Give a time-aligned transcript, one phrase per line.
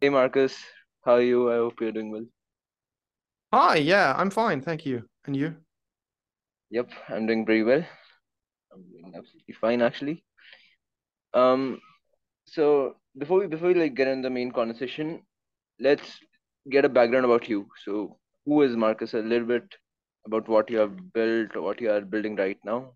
[0.00, 0.56] Hey Marcus,
[1.04, 1.50] how are you?
[1.52, 2.24] I hope you're doing well.
[3.52, 5.08] Hi, yeah, I'm fine, thank you.
[5.26, 5.56] And you?
[6.70, 7.84] Yep, I'm doing pretty well.
[8.72, 10.24] I'm doing absolutely fine actually.
[11.34, 11.80] Um,
[12.46, 15.22] so before we before we like get in the main conversation,
[15.80, 16.18] let's
[16.70, 17.68] get a background about you.
[17.84, 19.14] So who is Marcus?
[19.14, 19.64] A little bit
[20.26, 22.94] about what you have built, what you are building right now,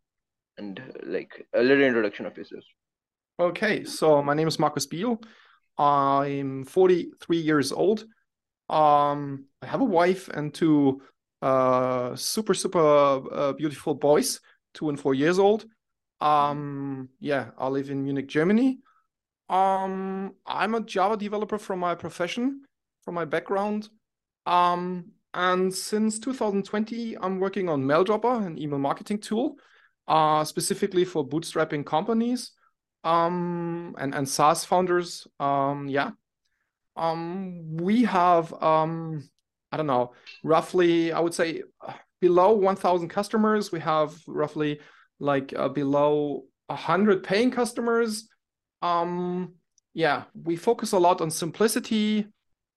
[0.58, 2.64] and like a little introduction of yourself.
[3.40, 5.20] Okay, so my name is Marcus Biel.
[5.78, 8.04] I'm 43 years old.
[8.68, 11.02] Um, I have a wife and two
[11.42, 14.40] uh super super uh, beautiful boys,
[14.72, 15.66] two and four years old.
[16.20, 18.78] Um, yeah, I live in Munich, Germany.
[19.48, 22.62] Um, I'm a Java developer from my profession,
[23.04, 23.90] from my background.
[24.46, 29.56] Um, and since 2020, I'm working on Maildroppa, an email marketing tool,
[30.08, 32.52] uh, specifically for bootstrapping companies
[33.04, 35.26] um, and, and SaaS founders.
[35.38, 36.10] Um, yeah.
[36.96, 39.28] Um, we have, um,
[39.70, 43.70] I don't know, roughly, I would say uh, below 1,000 customers.
[43.70, 44.80] We have roughly
[45.20, 48.28] like uh, below 100 paying customers.
[48.82, 49.54] Um,
[49.92, 52.26] yeah, we focus a lot on simplicity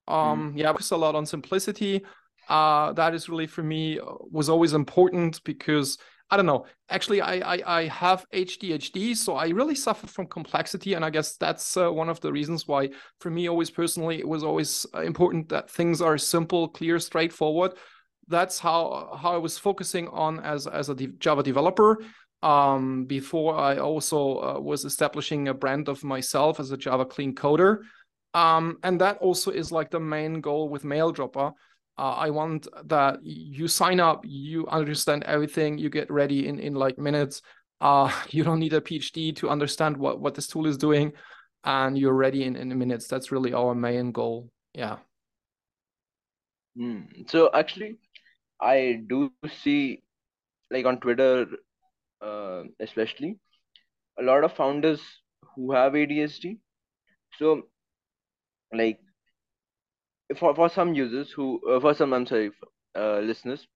[0.08, 2.04] um yeah focus a lot on simplicity
[2.50, 5.98] uh that is really for me uh, was always important because
[6.30, 6.66] i don't know.
[6.90, 11.38] Actually i i, I have adhd so i really suffer from complexity and i guess
[11.38, 12.90] that's uh, one of the reasons why
[13.20, 17.74] for me always personally it was always uh, important that things are simple clear straightforward.
[18.28, 22.04] That's how how i was focusing on as as a de- java developer.
[22.44, 27.34] Um before i also uh, was establishing a brand of myself as a java clean
[27.34, 27.80] coder.
[28.34, 31.54] Um, and that also is like the main goal with Maildroppa.
[31.98, 36.76] Uh, I want that you sign up, you understand everything, you get ready in in
[36.76, 37.42] like minutes.
[37.82, 41.14] Uh, you don't need a PhD to understand what what this tool is doing,
[41.64, 43.08] and you're ready in in minutes.
[43.08, 44.50] That's really our main goal.
[44.74, 44.98] Yeah.
[46.78, 47.30] Mm.
[47.30, 47.98] So actually,
[48.62, 49.32] I do
[49.64, 50.04] see
[50.70, 51.48] like on Twitter,
[52.22, 53.40] uh, especially
[54.20, 55.02] a lot of founders
[55.56, 56.58] who have ADHD.
[57.40, 57.64] So
[58.74, 59.00] like
[60.36, 62.52] for for some users who uh, for some I'm sorry
[62.96, 63.68] uh, listeners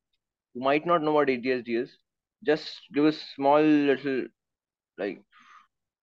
[0.54, 1.98] who might not know what ADHD is,
[2.46, 4.26] just give a small little
[4.98, 5.22] like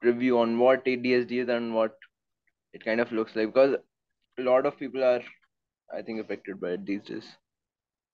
[0.03, 1.97] review on what ADHD is and what
[2.73, 3.77] it kind of looks like because
[4.39, 5.21] a lot of people are
[5.93, 7.27] I think affected by it these days.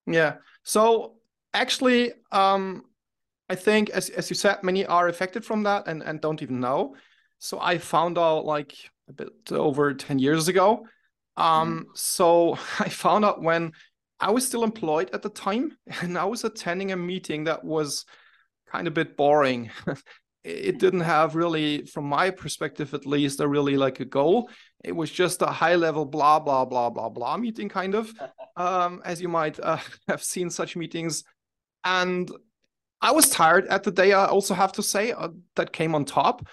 [0.07, 0.37] Yeah.
[0.63, 1.15] So
[1.53, 2.85] actually, um,
[3.49, 6.61] I think as as you said, many are affected from that and and don't even
[6.61, 6.97] know.
[7.39, 8.75] So I found out like
[9.09, 10.87] a bit over 10 years ago.
[11.39, 11.43] Mm.
[11.43, 13.73] Um, so I found out when
[14.21, 18.05] I was still employed at the time and I was attending a meeting that was
[18.67, 19.71] kind of a bit boring.
[20.45, 24.51] it didn't have really, from my perspective at least, a really like a goal.
[24.83, 28.13] It was just a high level blah blah blah blah blah meeting kind of.
[28.57, 29.79] Um, as you might uh,
[30.09, 31.25] have seen such meetings.
[31.85, 32.31] And
[33.01, 36.07] I was tired at the day, I also have to say, uh, that came on
[36.07, 36.47] top.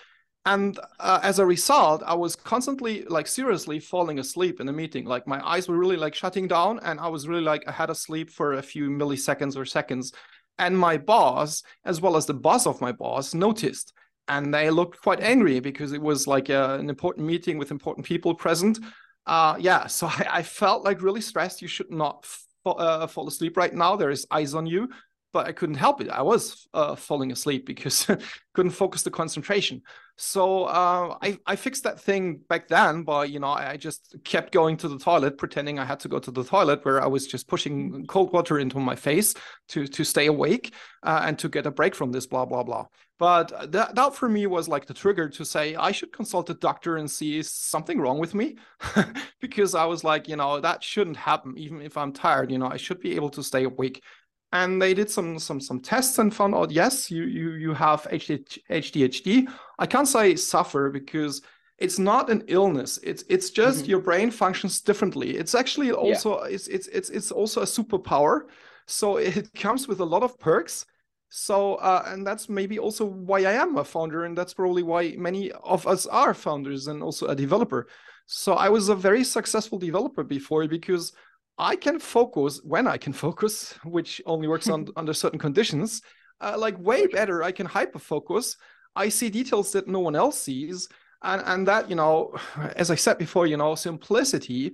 [0.46, 5.06] And uh, as a result, I was constantly, like, seriously falling asleep in the meeting.
[5.06, 7.88] Like, my eyes were really, like, shutting down, and I was really, like, I had
[7.88, 10.14] to sleep for a few milliseconds or seconds.
[10.58, 13.94] And my boss, as well as the boss of my boss, noticed.
[14.28, 18.06] And they looked quite angry because it was like a, an important meeting with important
[18.06, 18.80] people present.
[19.28, 21.62] Uh, yeah, so I, I felt like really stressed.
[21.62, 23.96] You should not f- uh, fall asleep right now.
[23.96, 24.90] There is eyes on you
[25.34, 26.10] but I couldn't help it.
[26.10, 28.06] I was uh, falling asleep because
[28.54, 29.82] couldn't focus the concentration.
[30.18, 34.52] So uh, I I fixed that thing back then by you know I just kept
[34.52, 37.28] going to the toilet, pretending I had to go to the toilet, where I was
[37.28, 39.34] just pushing cold water into my face
[39.70, 42.86] to to stay awake uh, and to get a break from this blah blah blah.
[43.18, 46.56] But that that for me was like the trigger to say I should consult a
[46.56, 48.58] doctor and see something wrong with me,
[49.42, 52.52] because I was like you know that shouldn't happen even if I'm tired.
[52.52, 54.04] You know I should be able to stay awake
[54.52, 58.08] and they did some some some tests and found out yes you you you have
[58.12, 59.48] ADHD.
[59.80, 61.42] I can't say suffer because
[61.78, 63.00] it's not an illness.
[63.04, 63.88] It's it's just Mhm.
[63.88, 65.38] your brain functions differently.
[65.38, 65.94] It's actually Yeah.
[65.94, 68.42] also it's it's it's it's also a superpower.
[68.88, 70.86] So it comes with a lot of perks.
[71.30, 75.16] So uh, and that's maybe also why I am a founder, and that's probably why
[75.18, 77.88] many of us are founders and also a developer.
[78.26, 81.14] So I was a very successful developer before because
[81.58, 86.02] I can focus when I can focus, which only works on under certain conditions.
[86.40, 88.58] Uh, like way better, I can hyper focus.
[88.96, 90.90] I see details that no one else sees,
[91.22, 92.36] and and that you know,
[92.76, 94.74] as I said before, you know, simplicity.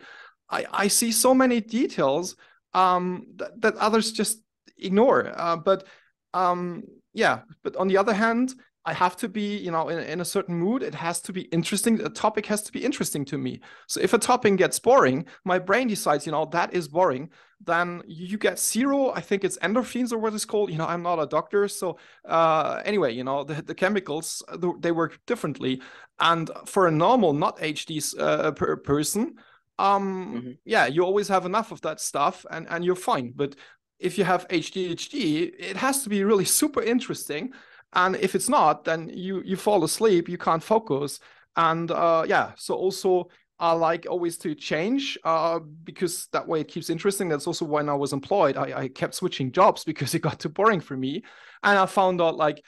[0.50, 2.36] I I see so many details
[2.74, 4.42] um, that, that others just
[4.78, 5.34] ignore.
[5.36, 5.86] Uh, but
[6.34, 6.84] um,
[7.14, 8.54] yeah, but on the other hand,
[8.88, 10.82] I have to be, you know, in, in a certain mood.
[10.82, 11.98] It has to be interesting.
[11.98, 13.60] The topic has to be interesting to me.
[13.86, 17.30] So if a topic gets boring, my brain decides, you know, that is boring.
[17.60, 19.12] Then you get zero.
[19.12, 20.72] I think it's endorphins or what it's called.
[20.72, 24.42] You know, I'm not a doctor, so uh, anyway, you know, the, the chemicals
[24.80, 25.82] they work differently.
[26.22, 29.36] And for a normal, not HD uh, per person,
[29.80, 30.52] um, mm-hmm.
[30.64, 33.34] yeah, you always have enough of that stuff, and and you're fine.
[33.36, 33.56] But
[34.00, 37.54] if you have ADHD, it has to be really super interesting
[37.94, 41.20] and if it's not then you you fall asleep you can't focus
[41.56, 43.30] and uh, yeah so also
[43.60, 47.28] I like always to change uh, because that way it keeps interesting.
[47.28, 48.56] That's also when I was employed.
[48.56, 51.24] I, I kept switching jobs because it got too boring for me.
[51.64, 52.64] And I found out like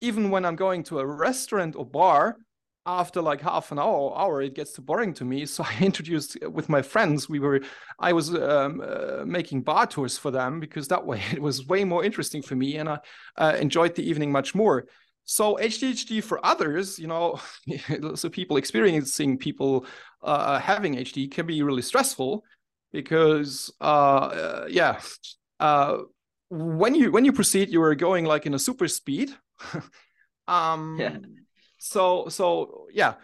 [0.00, 2.36] even when I'm going to a restaurant or bar,
[2.88, 6.36] after like half an hour, hour it gets too boring to me so i introduced
[6.44, 7.60] uh, with my friends we were
[8.00, 11.84] i was um, uh, making bar tours for them because that way it was way
[11.84, 12.98] more interesting for me and i
[13.36, 14.86] uh, enjoyed the evening much more.
[15.30, 17.38] So ADHD for others you know
[18.14, 19.84] so people experiencing people
[20.22, 22.42] uh, having hd can be really stressful
[22.92, 25.00] because uh, uh, yeah
[26.48, 29.28] when you when you proceed you are going like in a super speed.
[30.48, 31.18] Um yeah
[31.78, 33.14] so so yeah.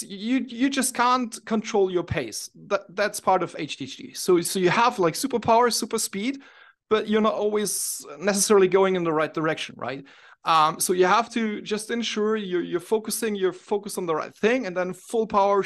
[0.00, 2.50] You you just can't control your pace.
[2.68, 6.40] That that's part of ADHD so so you have like superpower super speed
[6.88, 10.04] but you're not always necessarily going in the right direction right?
[10.44, 14.34] Um, so you have to just ensure you're, you're focusing you're focused on the right
[14.34, 15.64] thing and then full power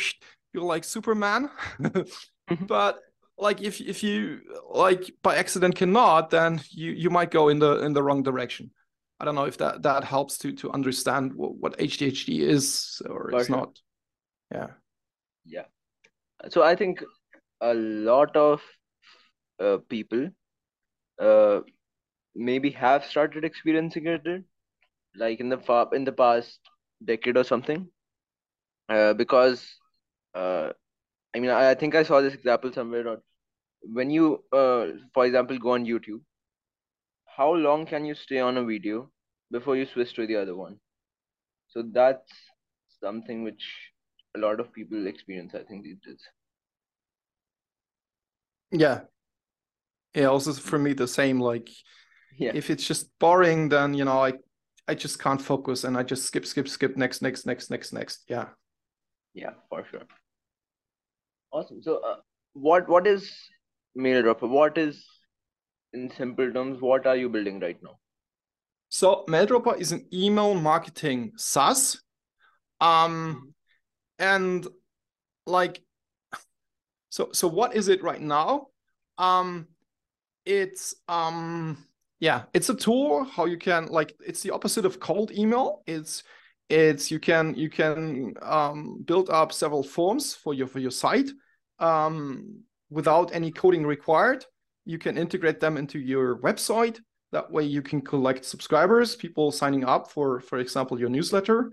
[0.53, 1.51] you're like superman.
[2.51, 2.67] Mm-hmm.
[2.67, 2.99] but
[3.39, 4.41] like if if you
[4.71, 8.71] like by accident cannot then you you might go in the in the wrong direction
[9.25, 13.31] I don't know if that that helps to to understand what, what ADHD is or
[13.31, 13.79] it's not.
[14.53, 14.67] Yeah.
[15.47, 15.65] Yeah.
[16.51, 17.03] So I think
[17.63, 18.61] a lot of
[19.59, 20.29] uh, people
[21.19, 21.61] uh,
[22.35, 24.27] maybe have started experiencing it
[25.17, 26.61] like in the far in the past
[27.03, 27.89] decade or something
[28.91, 29.65] uh, because
[30.35, 30.69] uh,
[31.35, 33.23] I mean I, I think I saw this example somewhere or
[33.81, 36.21] when you uh, for example go on YouTube
[37.39, 39.11] how long can you stay on a video
[39.55, 40.77] before you switch to the other one.
[41.69, 42.33] So that's
[43.01, 43.65] something which
[44.37, 46.23] a lot of people experience, I think, these days.
[48.73, 49.01] Yeah.
[50.15, 51.41] Yeah, also for me the same.
[51.41, 51.69] Like
[52.37, 52.51] yeah.
[52.55, 54.33] if it's just boring, then you know, I
[54.89, 58.25] I just can't focus and I just skip, skip, skip, next, next, next, next, next.
[58.29, 58.49] Yeah.
[59.35, 60.07] Yeah, for sure.
[61.53, 61.83] Awesome.
[61.83, 62.17] So uh,
[62.55, 63.31] what what is
[63.97, 64.49] Maildroppa?
[64.49, 65.05] What is
[65.93, 67.99] in simple terms, what are you building right now?
[68.95, 72.01] So Maildroppa is an email marketing SaaS.
[72.81, 73.53] Um,
[74.21, 74.65] and
[75.47, 75.83] like,
[77.09, 78.69] so so what is it right now?
[79.19, 79.67] Um,
[80.47, 81.85] it's um,
[82.21, 85.83] yeah, it's a tool how you can like it's the opposite of cold email.
[85.89, 86.23] It's
[86.69, 91.31] it's you can you can um, build up several forms for your for your site
[91.81, 94.47] um, without any coding required.
[94.85, 97.01] You can integrate them into your website
[97.35, 101.73] that way you can collect subscribers, people signing up for, for example, your newsletter.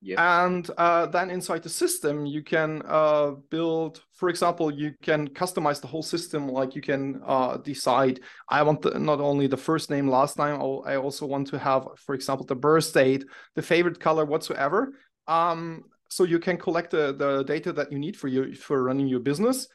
[0.00, 0.44] Yeah.
[0.44, 5.80] And uh, then inside the system, you can uh, build, for example, you can customize
[5.80, 6.48] the whole system.
[6.48, 10.54] Like you can uh, decide, I want the, not only the first name, last name,
[10.90, 13.24] I also want to have, for example, the birth date,
[13.56, 14.92] the favorite color, whatsoever.
[15.26, 19.08] Um, so you can collect the, the data that you need for you for running
[19.08, 19.66] your business.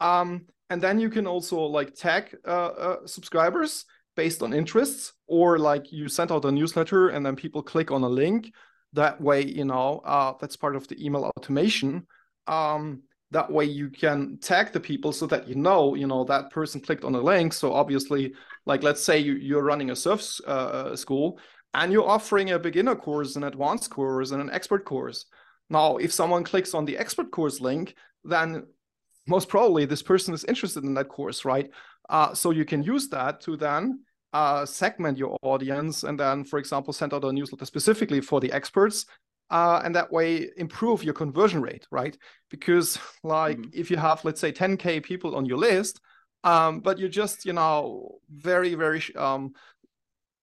[0.00, 3.86] Um, and then you can also like tag uh, uh, subscribers
[4.18, 8.02] based on interests or like you send out a newsletter and then people click on
[8.02, 8.52] a link.
[8.92, 12.04] That way you know uh, that's part of the email automation.
[12.48, 16.50] Um, that way you can tag the people so that you know you know that
[16.50, 17.52] person clicked on a link.
[17.52, 18.32] So obviously
[18.66, 21.38] like let's say you, you're running a surf uh, school
[21.74, 25.26] and you're offering a beginner course an advanced course and an expert course.
[25.70, 27.94] Now if someone clicks on the expert course link
[28.24, 28.66] then
[29.28, 31.70] most probably this person is interested in that course right?
[32.08, 34.00] Uh, so you can use that to then
[34.32, 38.52] uh, segment your audience and then, for example, send out a newsletter specifically for the
[38.52, 39.06] experts.
[39.50, 42.18] Uh, and that way improve your conversion rate, right?
[42.50, 43.70] Because like mm-hmm.
[43.72, 46.00] if you have, let's say, 10k people on your list,
[46.44, 49.52] um, but you're just, you know, very, very um,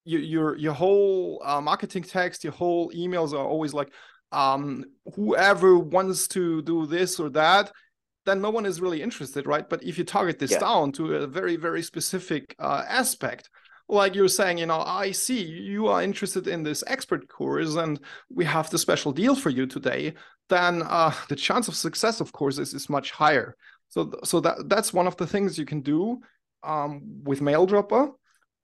[0.05, 3.93] your your your whole uh, marketing text, your whole emails are always like,
[4.31, 4.83] um,
[5.15, 7.71] whoever wants to do this or that,
[8.25, 9.67] then no one is really interested, right?
[9.69, 10.59] But if you target this yeah.
[10.59, 13.49] down to a very very specific uh, aspect,
[13.87, 17.99] like you're saying, you know, I see you are interested in this expert course and
[18.29, 20.13] we have the special deal for you today,
[20.49, 23.55] then uh, the chance of success, of course, is, is much higher.
[23.89, 26.19] So, so that that's one of the things you can do
[26.63, 28.11] um, with Maildroppa.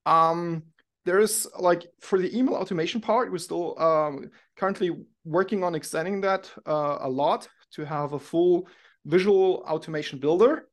[0.05, 0.63] Um,
[1.05, 4.91] there is like for the email automation part, we're still um, currently
[5.23, 8.67] working on extending that uh, a lot to have a full
[9.05, 10.67] visual automation builder.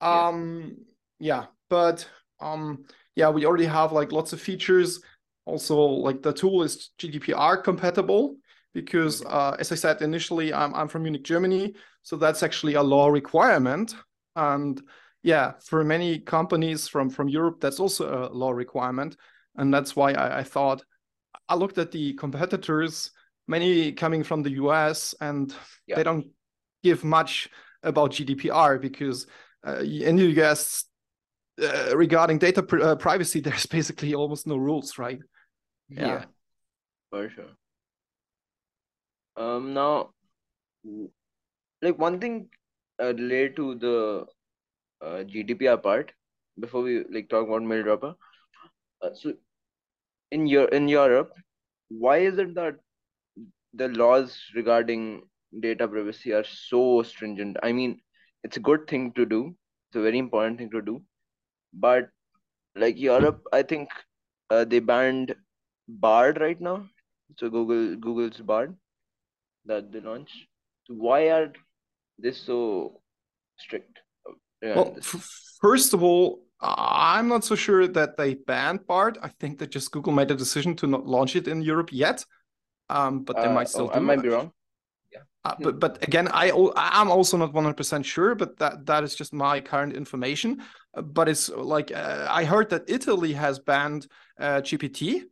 [0.00, 0.76] Um,
[1.18, 1.40] yeah.
[1.40, 2.08] yeah, but
[2.40, 2.84] um,
[3.16, 5.00] yeah, we already have like lots of features.
[5.46, 8.36] Also, like the tool is GDPR compatible
[8.72, 9.34] because, mm-hmm.
[9.34, 13.08] uh, as I said initially, I'm I'm from Munich, Germany, so that's actually a law
[13.08, 13.94] requirement.
[14.36, 14.82] And
[15.22, 19.16] yeah, for many companies from from Europe, that's also a law requirement,
[19.56, 20.82] and that's why I, I thought
[21.48, 23.10] I looked at the competitors,
[23.46, 25.54] many coming from the US, and
[25.86, 25.96] yeah.
[25.96, 26.26] they don't
[26.82, 27.48] give much
[27.82, 29.26] about GDPR because
[29.66, 30.84] uh, in the US
[31.62, 35.20] uh, regarding data pr uh, privacy, there's basically almost no rules, right?
[35.88, 36.06] Yeah.
[36.06, 36.24] yeah,
[37.10, 37.52] for sure.
[39.36, 40.10] Um, now,
[41.82, 42.48] like one thing
[43.02, 44.26] uh, related to the
[45.04, 46.12] uh, GDPR part
[46.58, 48.14] before we like talk about Maildroppa.
[49.02, 49.34] Uh, so,
[50.30, 51.32] in your in Europe,
[51.88, 52.76] why is it that
[53.74, 55.22] the laws regarding
[55.60, 57.56] data privacy are so stringent?
[57.62, 58.00] I mean,
[58.44, 59.54] it's a good thing to do.
[59.88, 61.02] It's a very important thing to do
[61.74, 62.08] but
[62.76, 63.88] like Europe, I think
[64.50, 65.34] uh, they banned
[65.88, 66.86] Bard right now.
[67.38, 68.76] So Google Google's Bard
[69.66, 70.36] that they launched.
[70.86, 71.52] So why are
[72.18, 73.00] they so
[73.58, 73.98] strict?
[74.62, 74.96] well,
[75.60, 79.18] first of all, I'm not so sure that they banned Bard.
[79.22, 82.24] I think that just Google made a decision to not launch it in Europe yet.
[82.88, 83.94] Um, but they uh, might still oh, do.
[83.94, 84.52] I might be wrong.
[85.44, 89.32] Uh, but but again, I I'm also not 100% sure, but that that is just
[89.32, 90.62] my current information.
[90.94, 94.06] Uh, but it's like uh, I heard that Italy has banned
[94.40, 95.24] uh, GPT.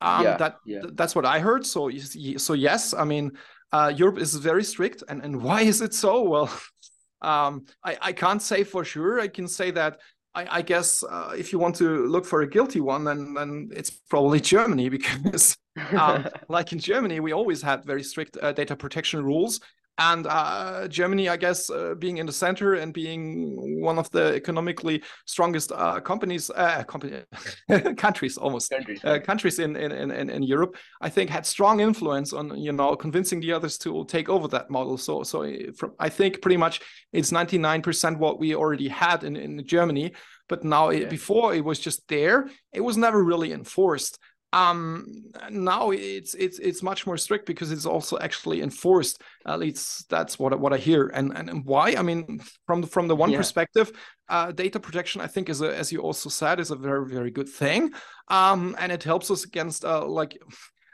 [0.00, 0.82] Um, yeah, that yeah.
[0.92, 1.66] that's what I heard.
[1.66, 1.90] So
[2.36, 3.32] so yes, I mean
[3.72, 6.22] uh, Europe is very strict, and and why is it so?
[6.22, 6.50] Well,
[7.20, 9.20] um, I I can't say for sure.
[9.20, 9.98] I can say that
[10.34, 13.70] I, I guess uh, if you want to look for a guilty one, then then
[13.72, 15.56] it's probably Germany because,
[15.98, 19.60] um, like in Germany, we always had very strict uh, data protection rules,
[19.98, 24.32] and uh, Germany, I guess, uh, being in the center and being one of the
[24.34, 27.22] economically strongest uh, companies, uh, company,
[27.96, 32.32] countries almost countries, uh, countries in, in, in in Europe, I think had strong influence
[32.32, 34.98] on you know convincing the others to take over that model.
[34.98, 36.80] So so from, I think pretty much
[37.12, 40.12] it's ninety nine percent what we already had in in Germany,
[40.48, 41.00] but now yeah.
[41.00, 44.18] it, before it was just there, it was never really enforced
[44.54, 45.06] um
[45.50, 49.22] now it's it's it's much more strict because it's also actually enforced.
[49.46, 51.08] At least that's what what i hear.
[51.08, 51.94] And and, and why?
[51.98, 53.38] I mean from the from the one yeah.
[53.38, 53.92] perspective
[54.30, 57.30] uh data protection i think is a, as you also said is a very very
[57.30, 57.92] good thing.
[58.28, 60.38] Um and it helps us against uh like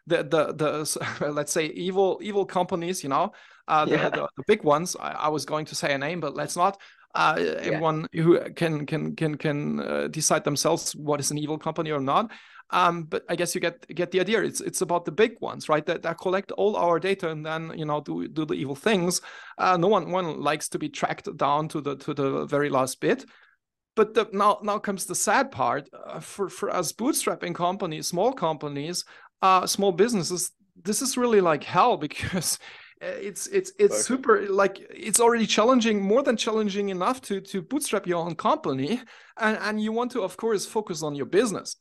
[0.09, 3.33] the the the let's say evil evil companies you know?
[3.69, 4.09] Uh the, yeah.
[4.11, 4.97] the, the, big ones.
[4.99, 6.81] I, I was going to say a name but let's not.
[7.17, 7.53] Uh, yeah.
[7.63, 12.01] everyone who can can can can uh, decide themselves what is an evil company or
[12.01, 12.29] not
[12.71, 14.43] um, but I guess you get get the idea.
[14.43, 15.85] It's it's about the big ones, right?
[15.87, 19.21] That, that collect all our data and then you know do do the evil things.
[19.59, 23.01] Uh, no one one likes to be tracked down to the to the very last
[23.01, 23.25] bit.
[23.97, 28.33] But the, now now comes the sad part uh, for for us bootstrapping companies, small
[28.33, 29.05] companies,
[29.43, 30.51] uh, small businesses.
[30.83, 32.59] This is really like hell because
[33.01, 34.03] it's it's it's okay.
[34.03, 39.01] super like it's already challenging more than challenging enough to to bootstrap your own company
[39.39, 41.77] and and you want to of course focus on your business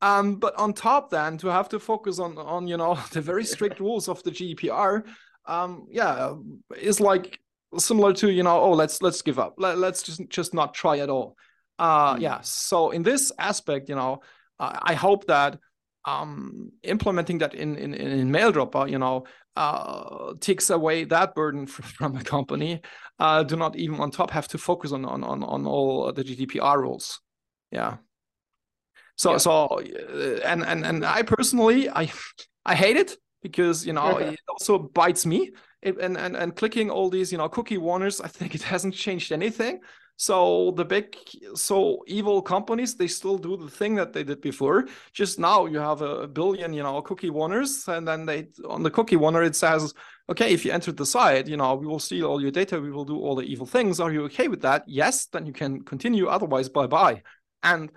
[0.00, 3.44] um, but on top, then to have to focus on on you know the very
[3.44, 5.04] strict rules of the GDPR,
[5.46, 6.34] um, yeah,
[6.76, 7.40] is like
[7.76, 10.98] similar to you know oh let's let's give up Let, let's just just not try
[10.98, 11.36] at all.
[11.78, 12.20] Uh, mm.
[12.20, 12.40] yeah.
[12.42, 14.22] So in this aspect, you know,
[14.58, 15.58] uh, I hope that
[16.04, 19.24] um, implementing that in in in Maildroppa, you know,
[19.56, 22.80] uh, takes away that burden from, from a company.
[23.18, 26.22] Uh, do not even on top have to focus on on on on all the
[26.22, 27.20] GDPR rules.
[27.72, 27.96] Yeah.
[29.18, 29.38] So yeah.
[29.38, 32.10] so uh, and and and I personally I
[32.64, 35.52] I hate it because you know it also bites me.
[35.82, 38.94] It, and and and clicking all these you know cookie warners, I think it hasn't
[38.94, 39.80] changed anything.
[40.20, 41.16] So the big,
[41.54, 44.88] so evil companies, they still do the thing that they did before.
[45.12, 48.90] Just now you have a billion, you know, cookie warners, and then they on the
[48.90, 49.94] cookie warner it says,
[50.28, 52.90] okay, if you entered the site, you know, we will steal all your data, we
[52.90, 54.00] will do all the evil things.
[54.00, 54.82] Are you okay with that?
[54.88, 56.26] Yes, then you can continue.
[56.26, 57.22] Otherwise, bye bye.
[57.62, 57.92] And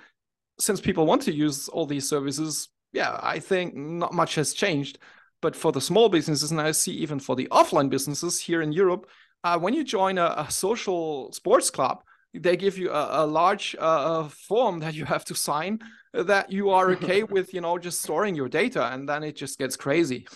[0.61, 4.99] since people want to use all these services, yeah, I think not much has changed.
[5.41, 8.71] But for the small businesses, and I see even for the offline businesses here in
[8.71, 9.07] Europe,
[9.43, 12.03] uh, when you join a, a, social sports club,
[12.35, 15.79] they give you a, a large uh, form that you have to sign
[16.13, 19.57] that you are okay with, you know, just storing your data, and then it just
[19.57, 20.27] gets crazy.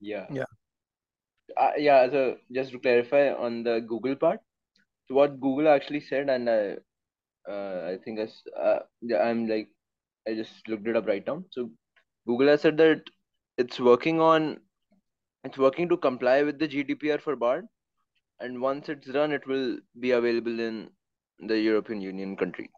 [0.00, 0.26] Yeah.
[0.32, 0.50] Yeah.
[1.56, 2.10] Uh, yeah.
[2.10, 4.40] So just to clarify on the Google part,
[5.06, 6.76] so what Google actually said, and I
[7.48, 8.80] uh, I think as uh,
[9.18, 9.68] I'm like
[10.28, 11.44] I just looked it up right now.
[11.50, 11.70] So
[12.26, 13.02] Google has said that
[13.56, 14.58] it's working on
[15.44, 17.66] it's working to comply with the GDPR for Bard,
[18.40, 20.90] and once it's done, it will be available in
[21.38, 22.68] the European Union countries.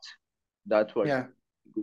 [0.66, 1.08] That's what.
[1.08, 1.24] Yeah,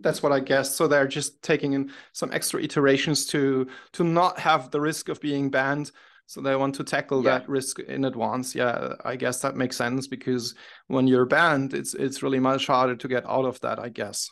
[0.01, 0.75] that's what I guess.
[0.75, 5.20] So they're just taking in some extra iterations to to not have the risk of
[5.20, 5.91] being banned.
[6.27, 7.39] So they want to tackle yeah.
[7.39, 8.53] that risk in advance.
[8.53, 10.55] Yeah, I guess that makes sense because
[10.88, 13.79] when you're banned, it's it's really much harder to get out of that.
[13.79, 14.29] I guess.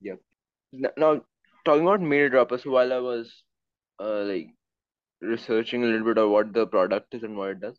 [0.00, 0.14] Yeah.
[0.72, 1.22] Now
[1.64, 3.42] talking about Maildroppa, so while I was
[4.00, 4.50] uh, like
[5.20, 7.76] researching a little bit of what the product is and what it does,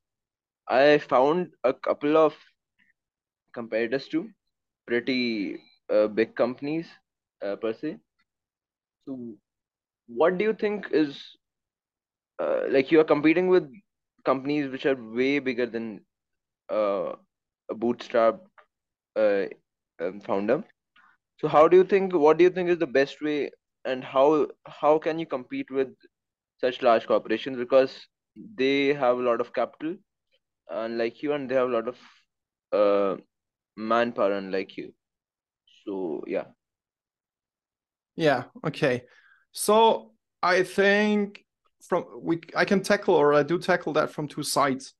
[0.67, 2.33] I found a couple of
[3.53, 4.29] competitors to
[4.87, 6.87] pretty uh, big companies
[7.41, 7.97] uh, per se.
[9.05, 9.35] So,
[10.07, 11.37] what do you think is
[12.39, 13.69] uh, like you are competing with
[14.25, 16.01] companies which are way bigger than
[16.71, 17.13] uh,
[17.69, 18.39] a bootstrap
[19.15, 19.45] uh,
[20.01, 20.63] um, founder?
[21.39, 22.13] So, how do you think?
[22.13, 23.51] What do you think is the best way,
[23.85, 25.89] and how how can you compete with
[26.59, 28.07] such large corporations because
[28.57, 29.95] they have a lot of capital,
[30.69, 31.97] unlike you, and they have a lot of
[32.71, 33.21] uh,
[33.77, 34.93] manpower, unlike you
[35.85, 36.45] so yeah
[38.15, 39.03] yeah okay
[39.51, 40.11] so
[40.41, 41.44] i think
[41.87, 44.93] from we i can tackle or i do tackle that from two sides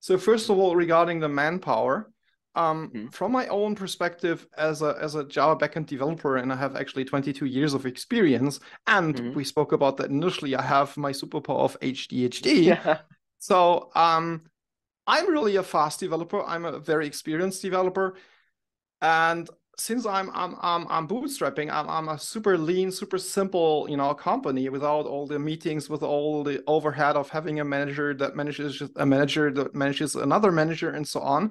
[0.00, 2.10] so first of all regarding the manpower
[2.56, 3.08] um, mm-hmm.
[3.08, 7.04] from my own perspective as a as a java backend developer and i have actually
[7.04, 9.34] 22 years of experience and mm-hmm.
[9.34, 12.98] we spoke about that initially i have my superpower of adhd yeah.
[13.38, 14.42] so um
[15.06, 18.16] i'm really a fast developer i'm a very experienced developer
[19.00, 19.48] and
[19.80, 24.12] since I'm I'm I'm, I'm bootstrapping, I'm I'm a super lean, super simple, you know,
[24.14, 28.82] company without all the meetings, with all the overhead of having a manager that manages
[28.96, 31.50] a manager that manages another manager, and so on.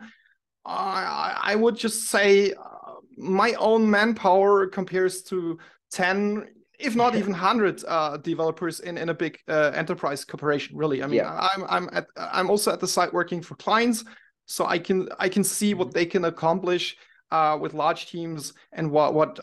[0.66, 5.58] I I would just say uh, my own manpower compares to
[5.92, 10.78] ten, if not even hundred, uh, developers in in a big uh, enterprise corporation.
[10.78, 11.50] Really, I mean, yeah.
[11.54, 14.06] I'm I'm at I'm also at the site working for clients,
[14.46, 15.98] so I can I can see what mm-hmm.
[15.98, 16.96] they can accomplish
[17.32, 19.39] uh, with large teams and what what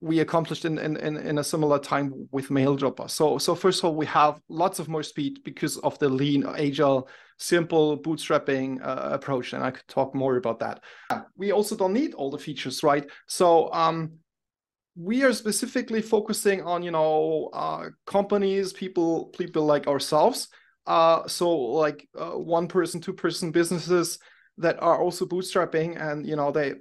[0.00, 3.10] we accomplished in, in, in a similar time with Maildroppa.
[3.10, 6.46] So, so first of all, we have lots of more speed because of the lean,
[6.46, 9.54] agile, simple bootstrapping uh, approach.
[9.54, 10.84] And I could talk more about that.
[11.36, 13.10] We also don't need all the features, right?
[13.26, 14.12] So um,
[14.94, 20.46] we are specifically focusing on, you know, uh, companies, people, people like ourselves.
[20.86, 24.20] Uh, so like uh, one person, two person businesses
[24.58, 26.74] that are also bootstrapping and, you know, they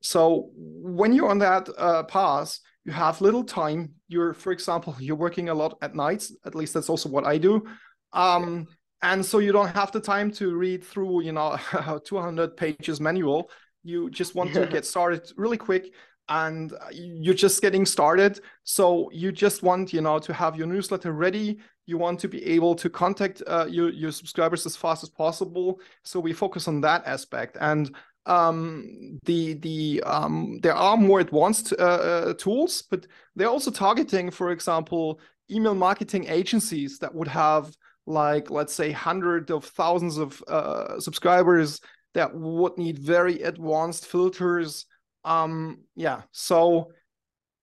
[0.00, 3.92] so when you're on that uh, path, you have little time.
[4.08, 6.32] You're, for example, you're working a lot at nights.
[6.44, 7.66] At least that's also what I do.
[8.12, 8.66] Um,
[9.02, 11.58] and so you don't have the time to read through, you know,
[12.04, 13.50] 200 pages manual.
[13.84, 15.92] You just want to get started really quick
[16.28, 18.40] and you're just getting started.
[18.64, 21.58] So you just want, you know, to have your newsletter ready.
[21.86, 25.80] You want to be able to contact uh, your, your subscribers as fast as possible.
[26.04, 27.56] So we focus on that aspect.
[27.60, 27.94] And
[28.26, 34.30] um, the the um, there are more advanced uh, uh, tools, but they're also targeting,
[34.30, 37.74] for example, email marketing agencies that would have
[38.06, 41.80] like let's say hundreds of thousands of uh, subscribers
[42.14, 44.86] that would need very advanced filters.
[45.24, 46.90] Um, yeah, so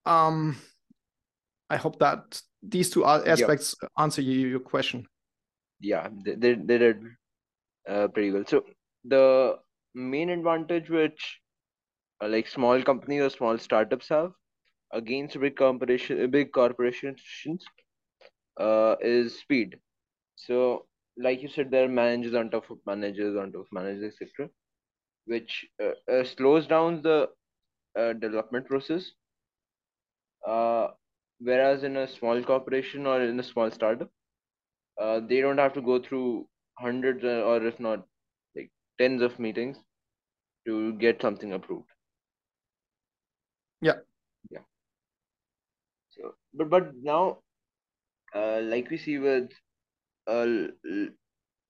[0.06, 0.58] um,
[1.70, 5.06] I hope that these two aspects answer you, your question.
[5.80, 7.04] Yeah, they they, they did
[7.88, 8.44] uh, pretty well.
[8.48, 8.66] So
[9.04, 9.58] the
[9.96, 11.42] main advantage which
[12.22, 14.32] uh, like small companies or small startups have
[14.94, 17.22] against big corporation big corporations
[18.60, 19.80] uh, is speed.
[20.36, 24.16] So like you said there are managers on top of managers on top of managers
[24.22, 24.50] etc
[25.26, 27.30] which uh, uh, slows down the
[27.98, 29.12] uh, development process.
[30.48, 30.90] Uh,
[31.40, 34.10] whereas in a small corporation or in a small startup
[35.02, 36.48] uh, they don't have to go through
[36.80, 38.06] hundreds or if not
[38.98, 39.78] tens of meetings
[40.66, 41.90] to get something approved.
[43.82, 44.00] Yeah.
[44.50, 44.62] Yeah.
[46.10, 47.40] So, but but now,
[48.36, 49.50] uh, like we see with,
[50.28, 50.46] uh,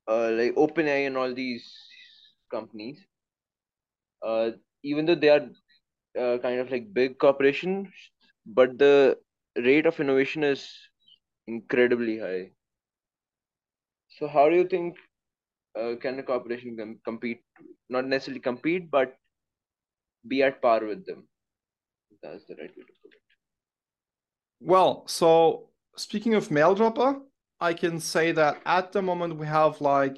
[0.08, 1.66] uh, like OpenAI and all these
[2.52, 3.06] companies,
[4.24, 4.52] uh,
[4.84, 5.46] even though they are
[6.20, 7.88] uh, kind of like big corporations,
[8.46, 9.18] but the
[9.58, 10.70] rate of innovation is
[11.48, 12.52] incredibly high.
[14.10, 14.98] So, how do you think
[15.80, 17.42] uh, can a corporation com- compete
[17.90, 19.16] not necessarily compete but
[20.28, 21.28] be at par with them
[22.22, 23.22] that's the right way to put it
[24.60, 27.20] well so speaking of Maildroppa
[27.60, 30.18] i can say that at the moment we have like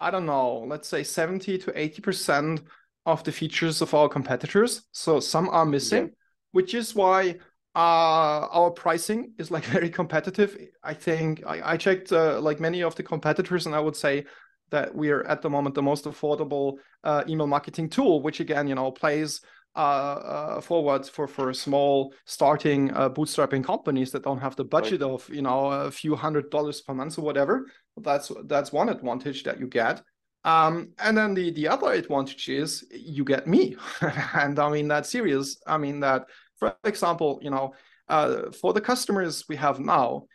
[0.00, 2.62] i don't know let's say 70 to 80 percent
[3.04, 6.10] of the features of our competitors so some are missing yeah.
[6.52, 7.36] which is why
[7.74, 10.56] uh, our pricing is like very competitive.
[10.82, 14.26] I think I, I checked uh, like many of the competitors, and I would say
[14.72, 18.66] that we are at the moment the most affordable uh, email marketing tool, which again,
[18.66, 19.40] you know, plays
[19.74, 25.00] uh, uh, forward for for small starting uh, bootstrapping companies that don't have the budget
[25.00, 25.10] right.
[25.10, 27.66] of you know a few hundred dollars per month or whatever.
[27.96, 30.02] That's that's one advantage that you get.
[30.44, 33.76] Um, and then the the other advantage is you get me,
[34.34, 35.56] and I mean that's serious.
[35.66, 36.26] I mean that
[36.58, 37.72] for example, you know,
[38.08, 40.26] uh, for the customers we have now,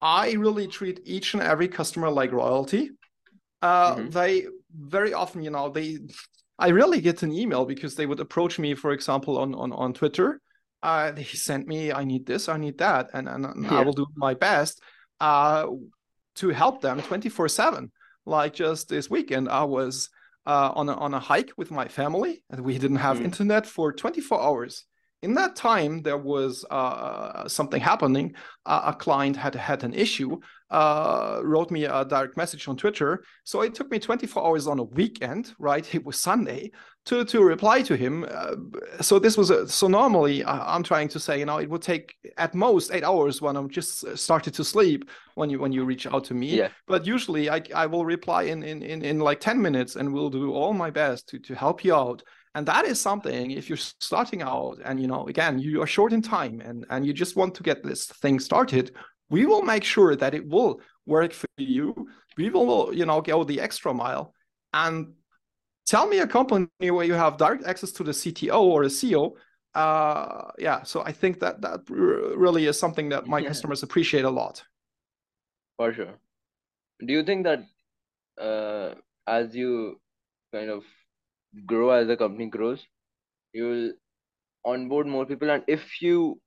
[0.00, 2.90] I really treat each and every customer like royalty.
[3.62, 4.10] Uh, mm-hmm.
[4.10, 4.46] They
[4.76, 5.98] very often, you know, they
[6.58, 9.92] I really get an email because they would approach me, for example, on on on
[9.92, 10.40] Twitter.
[10.82, 13.78] Uh, they sent me, I need this, I need that, and and, and yeah.
[13.78, 14.80] I will do my best
[15.20, 15.66] uh,
[16.36, 17.92] to help them twenty four seven.
[18.26, 20.10] Like just this weekend, I was
[20.46, 23.24] uh, on a, on a hike with my family, and we didn't have mm.
[23.24, 24.84] internet for twenty four hours
[25.22, 28.34] in that time there was uh, something happening.
[28.66, 30.38] Uh, a client had had an issue
[30.70, 33.24] uh, wrote me a direct message on twitter.
[33.44, 35.86] So it took me 24 hours on a weekend right?
[35.94, 36.70] It was sunday
[37.04, 38.24] to to reply to him.
[38.28, 38.56] Uh,
[39.00, 41.82] so this was a, so normally uh, i'm trying to say you know it would
[41.82, 45.84] take at most eight hours when i'm just started to sleep when you when you
[45.84, 46.56] reach out to me.
[46.56, 46.68] Yeah.
[46.86, 50.30] but usually i i will reply in in in, in like 10 minutes and will
[50.30, 52.22] do all my best to to help you out
[52.54, 56.12] and that is something if you're starting out and you know again you are short
[56.12, 58.92] in time and and you just want to get this thing started
[59.32, 62.06] we will make sure that it will work for you.
[62.36, 64.34] We will you know go the extra mile.
[64.72, 65.14] And
[65.86, 69.32] tell me a company where you have direct access to the cto or a ceo
[69.74, 73.48] uh yeah so i think that that really is something that my yeah.
[73.48, 74.62] customers appreciate a lot.
[75.78, 76.14] For sure.
[77.06, 77.60] Do you think that
[78.48, 78.94] uh
[79.26, 80.00] as you
[80.54, 80.84] kind of
[81.66, 82.86] grow as the company grows
[83.52, 83.92] you will
[84.64, 85.50] onboard more people.
[85.50, 86.40] And if you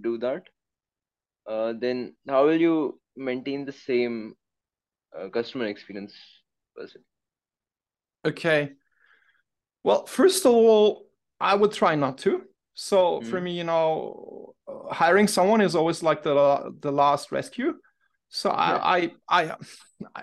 [0.00, 0.44] do that
[1.48, 4.34] uh, then how will you maintain the same
[5.18, 6.14] uh, customer experience
[6.76, 7.02] person
[8.24, 8.72] okay.
[9.82, 11.06] Well first of all
[11.40, 12.42] i would try not to.
[12.74, 13.26] So mm.
[13.26, 14.54] for me you know
[14.90, 17.74] hiring someone is always like the the last rescue.
[18.28, 18.78] So yeah.
[18.82, 19.54] I, I
[20.14, 20.22] i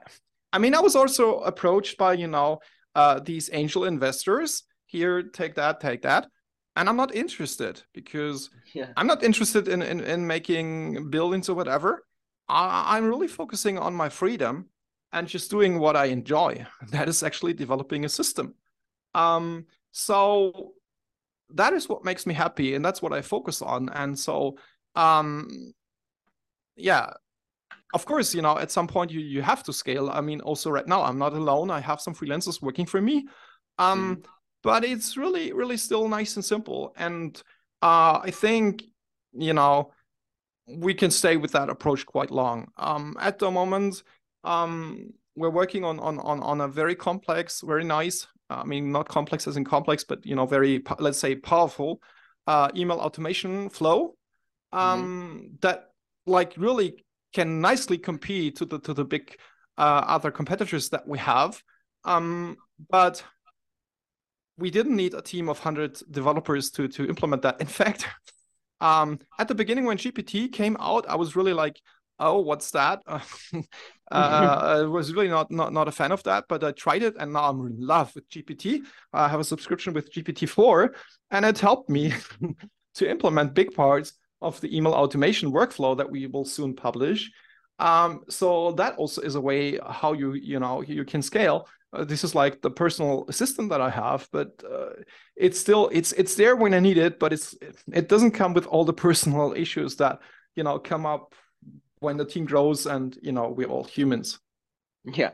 [0.54, 2.60] i mean i was also approached by you know
[2.98, 6.28] uh, these angel investors here take that take that.
[6.76, 8.90] And i'm not interested because yeah.
[8.98, 12.04] i'm not interested in, in in making buildings or whatever.
[12.50, 14.70] I, i'm really focusing on my freedom
[15.14, 16.66] and just doing what i enjoy.
[16.90, 18.56] That is actually developing a system.
[19.14, 20.74] Um so
[21.54, 23.90] that is what makes me happy and that's what i focus on.
[23.90, 24.58] And so
[24.96, 25.74] um
[26.76, 27.14] yeah
[27.94, 30.10] of course, you know, at some point you you have to scale.
[30.10, 31.72] I mean, also right now I'm not alone.
[31.72, 33.28] I have some freelancers working for me.
[33.80, 34.26] Um, mm.
[34.64, 36.94] but it's really, really still nice and simple.
[36.98, 37.42] And
[37.82, 38.84] uh, I think,
[39.34, 39.92] you know,
[40.68, 42.68] we can stay with that approach quite long.
[42.78, 44.04] Um, at the moment,
[44.44, 48.28] um, we're working on on on on a very complex, very nice.
[48.50, 52.02] I mean, not complex as in complex, but you know, very let's say powerful
[52.48, 54.16] uh, email automation flow
[54.74, 54.80] mm-hmm.
[54.80, 55.56] um, mm-hmm.
[55.62, 55.92] that
[56.26, 59.36] like really can nicely compete to the to the big
[59.78, 61.62] uh, other competitors that we have.
[62.04, 62.58] Um,
[62.90, 63.24] but
[64.58, 67.62] we didn't need a team of 100 developers to to implement that.
[67.62, 68.08] In fact,
[68.82, 71.80] um, at the beginning when GPT came out, I was really like,
[72.20, 73.20] "Oh, what's that?" uh,
[74.12, 77.34] I was really not, not not a fan of that, but I tried it, and
[77.34, 78.82] now I'm in love with GPT.
[79.14, 80.90] I have a subscription with GPT-4,
[81.32, 82.14] and it helped me
[82.96, 87.32] to implement big parts of the email automation workflow that we will soon publish.
[87.80, 91.68] Um, so that also is a way how you you know you can scale.
[91.94, 94.90] Uh, this is like the personal assistant that I have, but uh,
[95.36, 97.56] it's still it's it's there when I need it, but it's
[97.94, 100.20] it doesn't come with all the personal issues that
[100.56, 101.34] you know come up
[102.00, 104.40] when the team grows and you know we're all humans.
[105.06, 105.32] Yeah.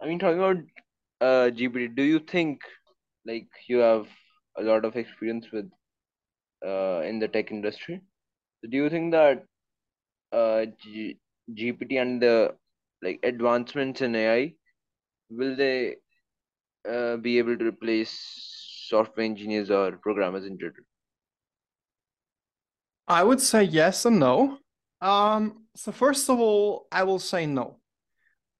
[0.00, 0.58] I mean, talking about
[1.20, 2.60] uh, GPT, do you think
[3.26, 4.06] like you have
[4.56, 5.68] a lot of experience with
[6.66, 8.00] uh, in the tech industry.
[8.60, 9.44] So do you think that
[10.32, 11.18] uh, G-
[11.52, 12.54] GPT and the
[13.02, 14.54] like advancements in AI
[15.30, 15.96] will they
[16.88, 18.12] uh, be able to replace
[18.88, 20.84] software engineers or programmers in general?
[23.06, 24.58] I would say yes and no.
[25.00, 27.78] Um, so first of all, I will say no.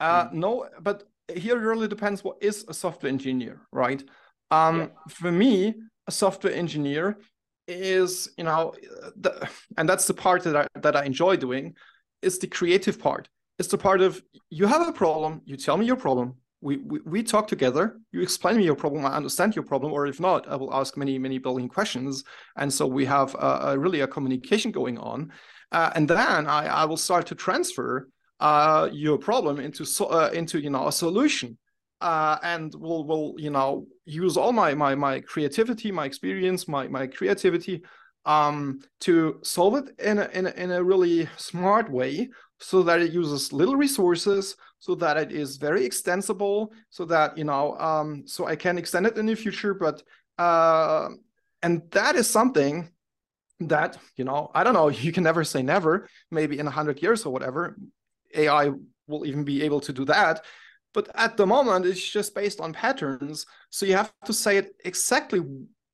[0.00, 0.32] Uh, mm.
[0.32, 4.02] No, but here really depends what is a software engineer, right?
[4.50, 4.86] Um, yeah.
[5.08, 5.74] For me,
[6.06, 7.18] a software engineer
[7.68, 8.74] is you know
[9.16, 11.74] the, and that's the part that I, that I enjoy doing
[12.22, 13.28] is the creative part.
[13.58, 16.34] It's the part of you have a problem you tell me your problem.
[16.60, 20.08] We, we, we talk together you explain me your problem i understand your problem or
[20.08, 22.24] if not i will ask many many building questions.
[22.56, 25.30] And so we have a, a really a communication going on.
[25.70, 28.08] Uh, and then I, I will start to transfer
[28.40, 31.58] uh, your problem into so, uh, into you know a solution
[32.00, 36.86] uh, and will will you know use all my my my creativity my experience my
[36.88, 37.82] my creativity
[38.24, 43.00] um, to solve it in a, in a, in a really smart way so that
[43.00, 48.22] it uses little resources so that it is very extensible so that you know um,
[48.26, 49.74] so i can extend it in the future.
[49.74, 50.02] But
[50.38, 51.08] uh,
[51.62, 52.90] and that is something
[53.60, 57.02] that you know i don't know you can never say never maybe in a 100
[57.02, 57.76] years or whatever
[58.34, 58.70] ai
[59.08, 60.44] will even be able to do that
[60.94, 63.46] but at the moment it's just based on patterns.
[63.70, 65.40] So you have to say it exactly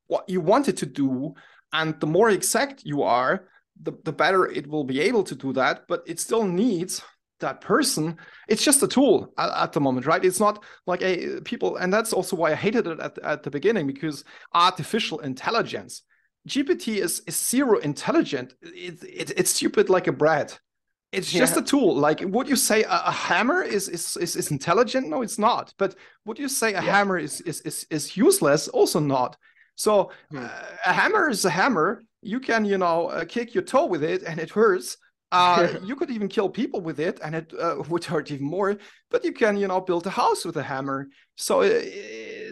[0.07, 1.35] what you want it to do.
[1.72, 3.48] And the more exact you are
[3.83, 5.87] the, the better it will be able to do that.
[5.88, 7.02] But it still needs
[7.40, 8.16] that person.
[8.48, 10.24] It's just a tool at, at, the moment right?
[10.24, 13.50] It's not like a people and that's also why i hated it at, at the
[13.50, 16.02] beginning because artificial intelligence
[16.48, 18.54] gpt is, is zero intelligent.
[18.62, 20.59] It, it, it's stupid like a brat
[21.14, 21.40] it's yeah.
[21.40, 21.94] just a tool.
[21.96, 25.09] Like would you say a, a, hammer is, is is is intelligent?
[25.09, 25.72] No it's not.
[25.79, 26.92] But would you say a yeah.
[26.92, 28.68] hammer is, is is is useless?
[28.68, 29.37] Also not.
[29.77, 30.38] So hmm.
[30.38, 30.48] uh,
[30.87, 32.03] a hammer is a hammer.
[32.22, 34.96] You can you know uh, kick your toe with it and it hurts.
[35.33, 38.77] Uh, you could even kill people with it and it uh, would hurt even more.
[39.11, 41.09] But you can you know build a house with a hammer.
[41.37, 41.81] So uh,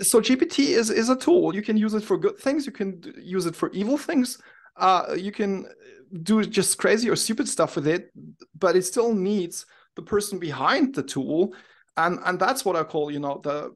[0.03, 1.55] so gpt is is a tool.
[1.55, 2.66] You can use it for good things.
[2.66, 4.38] You can use it for evil things
[4.76, 5.66] uh, you can
[6.22, 8.11] do just crazy or stupid stuff with it
[8.58, 11.54] but it still needs the person behind the tool
[11.96, 13.72] and and that's what i call you know the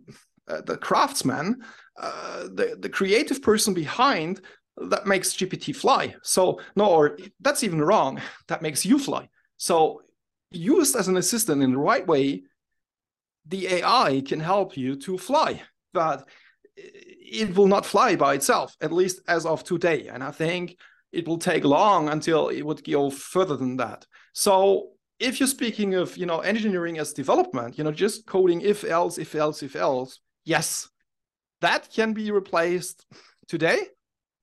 [0.48, 1.56] uh, the craftsman
[1.98, 4.40] uh, the the creative person behind
[4.76, 6.14] that makes GPT fly.
[6.22, 8.20] So no, or that's even wrong.
[8.48, 9.28] That makes you fly.
[9.56, 10.02] So
[10.50, 12.42] used as an assistant in the right way,
[13.46, 16.28] the AI can help you to fly, but
[16.76, 20.08] it will not fly by itself, at least as of today.
[20.08, 20.76] And I think
[21.12, 24.06] it will take long until it would go further than that.
[24.32, 28.84] So if you're speaking of, you know, engineering as development, you know, just coding if
[28.84, 30.88] else, if else, if else, yes,
[31.60, 33.06] that can be replaced
[33.48, 33.78] today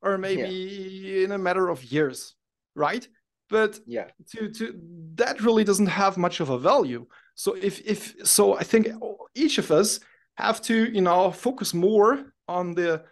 [0.02, 1.24] or maybe yeah.
[1.26, 2.36] in a matter of years,
[2.76, 3.08] right?
[3.50, 4.80] But yeah, to to
[5.15, 7.06] that really doesn't have much of a value.
[7.36, 8.88] So if if so, I think
[9.36, 10.00] each of us
[10.36, 13.04] have to you know focus more on the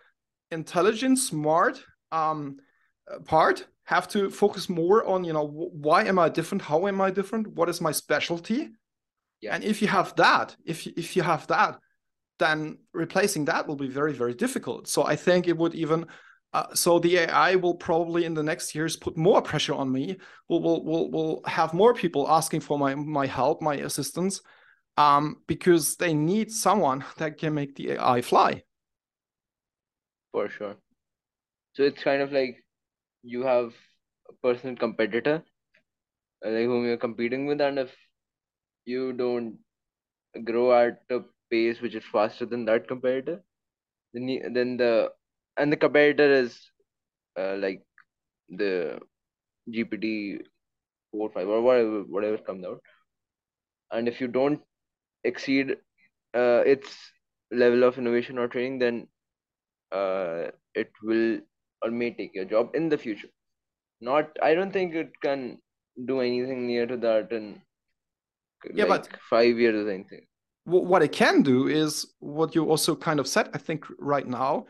[0.52, 2.58] intelligent, smart um,
[3.26, 3.66] part.
[3.86, 6.62] Have to focus more on you know why am I different?
[6.62, 7.48] How am I different?
[7.48, 8.70] What is my specialty?
[9.42, 9.56] Yeah.
[9.56, 11.78] And if you have that, if if you have that,
[12.40, 14.88] then replacing that will be very very difficult.
[14.88, 16.06] So I think it would even
[16.54, 20.18] uh, so the AI will probably in the next years put more pressure on me.
[20.50, 24.42] Will will will will have more people asking for my my help, my assistance,
[24.98, 28.64] um, because they need someone that can make the AI fly.
[30.32, 30.76] For sure.
[31.74, 32.64] So it's kind of like
[33.24, 33.74] you have
[34.30, 35.44] a personal competitor,
[36.46, 37.92] uh, like whom you're competing with, and if
[38.86, 39.58] you don't
[40.46, 43.44] grow at a pace which is faster than that competitor,
[44.14, 45.12] then then the
[45.58, 46.60] and the competitor is
[47.40, 47.84] uh, like
[48.50, 49.00] the
[49.70, 50.40] GPT
[51.12, 52.82] four five or whatever whatever comes out.
[53.92, 54.62] And if you don't
[55.24, 55.72] exceed
[56.34, 56.96] uh, its
[57.52, 59.08] level of innovation or training, then
[59.92, 61.40] uh, it will
[61.84, 63.30] or may take your job in the future.
[64.00, 65.58] Not, I don't think it can
[66.06, 67.62] do anything near to that in
[68.74, 70.22] yeah, like but five years or anything.
[70.66, 74.68] What it can do is what you also kind of said, I think, right now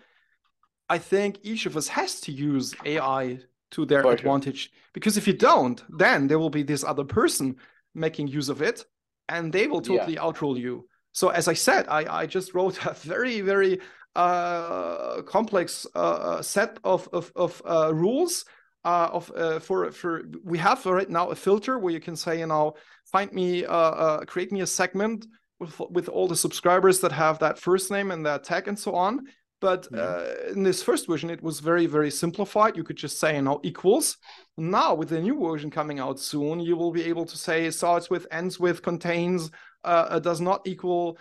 [0.92, 3.40] I think each of us has to use AI
[3.72, 4.72] to their For advantage sure.
[4.94, 7.56] because if you don't, then there will be this other person
[7.96, 8.84] making use of it,
[9.32, 10.24] and they will totally yeah.
[10.24, 10.88] outrule you.
[11.14, 13.80] So as I said, I I just wrote a very very
[14.16, 18.46] uh, complex uh, set of of, of uh, rules.
[18.84, 22.40] Uh, of uh, for for we have right now a filter where you can say
[22.40, 22.74] you know
[23.06, 25.28] find me uh, uh create me a segment
[25.60, 28.96] with with all the subscribers that have that first name and that tag and so
[28.96, 29.20] on
[29.62, 32.76] but uh, in this first version, it was very, very simplified.
[32.76, 34.18] You could just say, you know, equals.
[34.58, 38.10] Now, with the new version coming out soon, you will be able to say starts
[38.10, 39.52] with, ends with, contains,
[39.84, 41.18] uh, does not equal,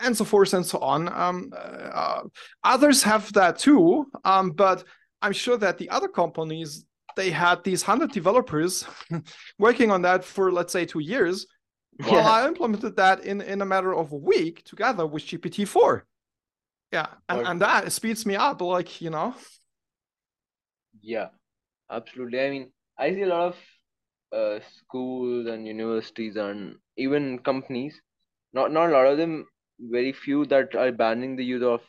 [0.00, 1.08] and so forth and so on.
[1.12, 2.22] Um, uh,
[2.64, 4.82] others have that too, um, but
[5.20, 8.86] I'm sure that the other companies they had these hundred developers
[9.58, 11.46] working on that for let's say two years.
[11.98, 12.30] Well, yeah.
[12.30, 16.06] I implemented that in in a matter of a week together with GPT four.
[16.92, 19.34] Yeah, and, and that speeds me up, like you know.
[21.02, 21.28] Yeah,
[21.90, 22.40] absolutely.
[22.40, 23.56] I mean, I see a lot of
[24.32, 28.00] uh, schools and universities and even companies.
[28.52, 29.46] Not not a lot of them
[29.80, 31.82] very few that are banning the use of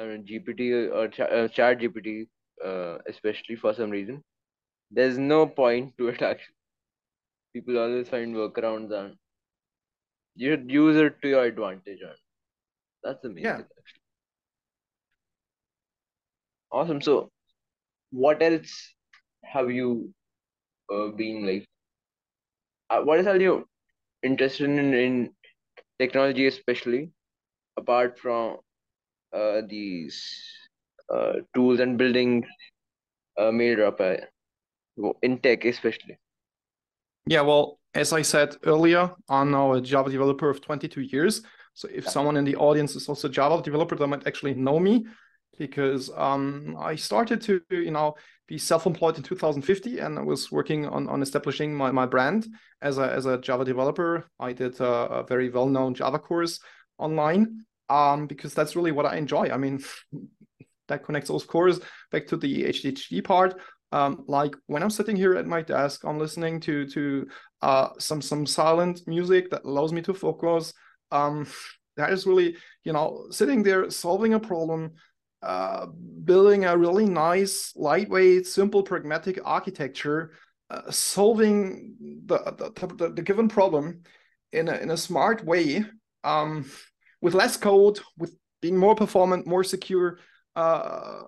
[0.00, 2.28] mean, GPT or ch- uh, Chat GPT,
[2.64, 4.22] uh, especially for some reason.
[4.90, 6.56] There's no point to it actually.
[7.54, 9.16] People always find workarounds and
[10.36, 12.00] you should use it to your advantage.
[12.00, 12.16] And
[13.04, 13.60] that's amazing Yeah.
[13.78, 14.03] actually.
[16.74, 17.00] Awesome.
[17.00, 17.30] So,
[18.10, 18.94] what else
[19.44, 20.12] have you
[20.92, 21.64] uh, been like?
[22.90, 23.68] Uh, what is all you
[24.24, 25.30] interested in in
[26.00, 27.10] technology, especially
[27.76, 28.58] apart from
[29.32, 30.18] uh, these
[31.14, 32.44] uh, tools and building
[33.38, 34.16] uh, Maildrop uh,
[35.22, 36.18] in tech, especially?
[37.26, 41.42] Yeah, well, as I said earlier, I'm now a Java developer of 22 years.
[41.74, 42.10] So if Yeah.
[42.10, 45.06] someone in the audience is also a Java developer, they might actually know me
[45.58, 48.14] because um, I started to, you know,
[48.46, 52.46] be self-employed in 2050 and I was working on, on establishing my, my brand
[52.82, 54.26] as a, as a Java developer.
[54.38, 56.60] I did a, a very well-known Java course
[56.98, 59.48] online um, because that's really what I enjoy.
[59.50, 59.82] I mean,
[60.88, 61.80] that connects, of course,
[62.12, 63.54] back to the ADHD part.
[63.92, 67.28] Um, like when I'm sitting here at my desk, I'm listening to to
[67.62, 70.74] uh, some some silent music that allows me to focus.
[71.12, 71.46] Um,
[71.96, 74.94] that is really, you know, sitting there solving a problem,
[75.44, 75.86] uh,
[76.24, 80.32] building a really nice, lightweight, simple, pragmatic architecture,
[80.70, 81.94] uh, solving
[82.26, 84.00] the, the, the the given problem
[84.52, 85.84] in a in a smart way,
[86.24, 86.64] um,
[87.20, 90.18] with less code, with being more performant, more secure.
[90.56, 91.24] Uh,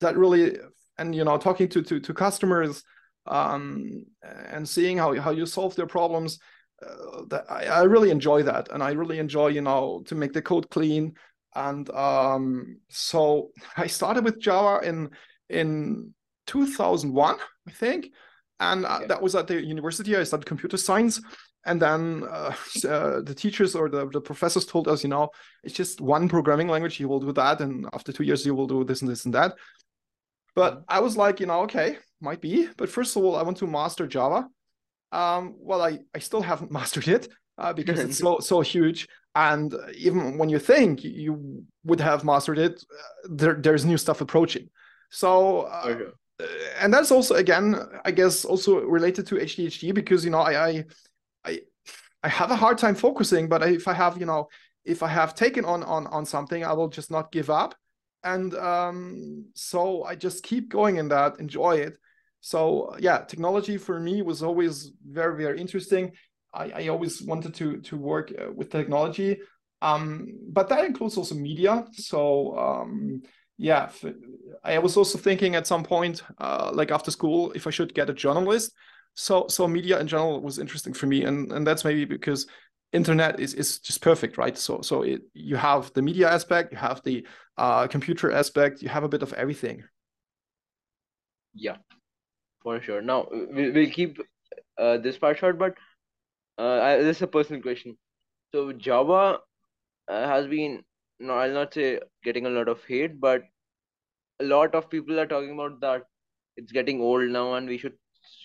[0.00, 0.58] that really
[0.98, 2.84] and you know talking to to, to customers
[3.26, 4.04] um,
[4.50, 6.38] and seeing how, how you solve their problems
[6.84, 10.32] uh, that I, I really enjoy that and i really enjoy you know to make
[10.32, 11.14] the code clean
[11.54, 15.10] and um, so i started with java in
[15.48, 16.12] in
[16.46, 17.36] 2001
[17.68, 18.10] i think
[18.60, 19.06] and uh, Yeah.
[19.08, 21.20] that was at the university i studied computer science
[21.64, 22.54] and then uh,
[22.88, 25.28] uh, the teachers or the, the professors told us you know
[25.62, 28.66] it's just one programming language you will do that and after two years you will
[28.66, 29.54] do this and this and that
[30.54, 32.68] but I was like, you know, okay, might be.
[32.76, 34.46] But first of all, I want to master Java.
[35.10, 39.08] Um, well, I, I still haven't mastered it uh, because it's so so huge.
[39.34, 44.20] And even when you think you would have mastered it, uh, there there's new stuff
[44.20, 44.68] approaching.
[45.10, 46.12] So uh, For
[46.80, 50.84] and that's also again, I guess, also related to ADHD because you know I I
[51.44, 51.60] I,
[52.22, 53.48] I have a hard time focusing.
[53.48, 54.48] But if I have you know
[54.84, 57.74] if I have taken on on on something, I will just not give up
[58.24, 61.98] and um, so I just keep going in that, enjoy it.
[62.40, 66.12] So yeah, technology for me was always very very interesting.
[66.52, 69.40] I, I always wanted to to work uh, with technology,
[69.80, 71.84] um, but that includes also media.
[71.92, 73.22] So um,
[73.58, 73.90] yeah,
[74.64, 78.10] I was also thinking at some point, uh, like after school, if I should get
[78.10, 78.72] a journalist.
[79.14, 82.46] So so media in general was interesting for me, and and that's maybe because
[82.92, 86.76] internet is, is just perfect right so so it, you have the media aspect you
[86.76, 89.82] have the uh, computer aspect you have a bit of everything
[91.54, 91.76] Yeah,
[92.62, 93.02] for sure.
[93.02, 94.20] Now we- we'll keep
[94.78, 95.76] uh, this part short, but
[96.58, 97.96] uh, I, this is a personal question.
[98.52, 99.40] So Java
[100.08, 100.82] uh, has been,
[101.20, 103.42] no, I'll not say getting a lot of hate, but
[104.40, 106.02] a lot of people are talking about that
[106.56, 107.94] it's getting old now and we should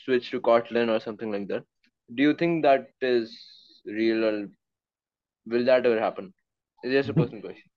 [0.05, 1.63] switch to Kotlin or something like that.
[2.15, 3.37] Do you think that is
[3.85, 4.47] real or
[5.45, 6.33] will that ever happen?
[6.83, 7.69] It's just a personal question.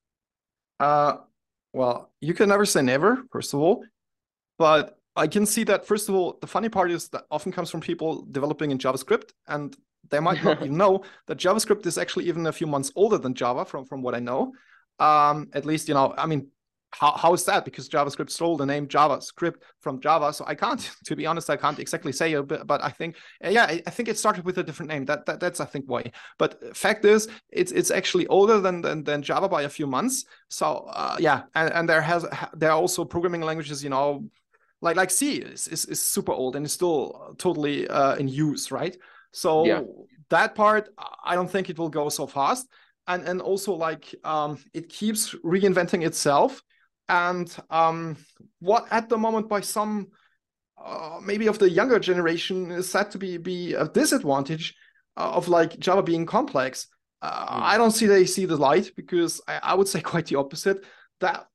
[0.80, 1.16] uh
[1.72, 3.84] well you can never say never first of all
[4.58, 7.70] but i can see that first of all the funny part is that often comes
[7.70, 9.76] from people developing in javascript and
[10.10, 13.34] they might not even know that javascript is actually even a few months older than
[13.34, 14.52] java from from what i know.
[14.98, 16.48] Um at least you know i mean
[16.92, 17.64] how, how is that?
[17.64, 20.32] Because javascript stole the name javascript from java.
[20.32, 23.16] So i can't to be honest i can't exactly say it but, but i think
[23.44, 25.04] uh, yeah I, I think it started with a different name.
[25.04, 26.10] That, that that's i think why.
[26.38, 30.24] But fact is it's it's actually older than than, than java by a few months.
[30.48, 34.24] So uh, yeah and, and there has there are also programming languages you know
[34.82, 38.72] like like c is, is, is super old and it's still totally uh, in use
[38.72, 38.96] right
[39.32, 39.82] so Yeah.
[40.30, 40.88] that part
[41.24, 42.68] i don't think it will go so fast
[43.06, 46.62] and and also like um, it keeps reinventing itself
[47.08, 48.16] and um,
[48.60, 50.08] what at the moment by some
[50.82, 54.74] uh, maybe of the younger generation is said to be be a disadvantage
[55.16, 56.86] uh, of like java being complex
[57.22, 57.62] uh, Hmm.
[57.62, 60.84] i don't see they see the light because I, I would say quite the opposite
[61.20, 61.46] that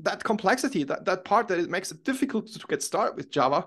[0.00, 3.66] that complexity that that part that it makes it difficult to get started with java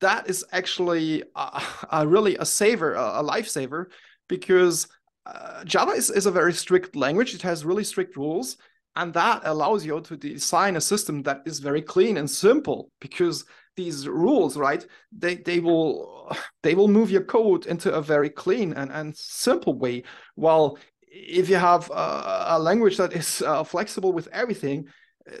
[0.00, 1.62] that is actually a,
[1.92, 3.86] a really a saver a, a lifesaver
[4.28, 4.88] because
[5.26, 7.34] uh, java is, is a very strict language.
[7.34, 8.56] It has really strict rules
[8.96, 13.44] and that allows you to design a system that is very clean and simple because
[13.76, 16.32] these rules right they they will
[16.62, 20.04] they will move your code into a very clean and, and simple way.
[20.36, 20.78] While
[21.08, 24.86] if you have a, a language that is uh, flexible with everything,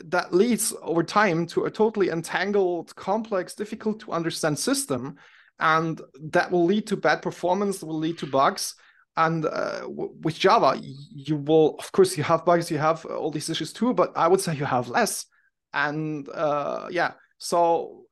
[0.04, 5.16] that leads over time to a totally entangled, complex, difficult to understand system.
[5.58, 8.74] And that will lead to bad performance, will lead to bugs.
[9.16, 13.48] And uh, with Java, you will, of course, you have bugs, you have all these
[13.48, 15.26] issues too, but I would say you have less.
[15.72, 18.06] And uh, yeah, so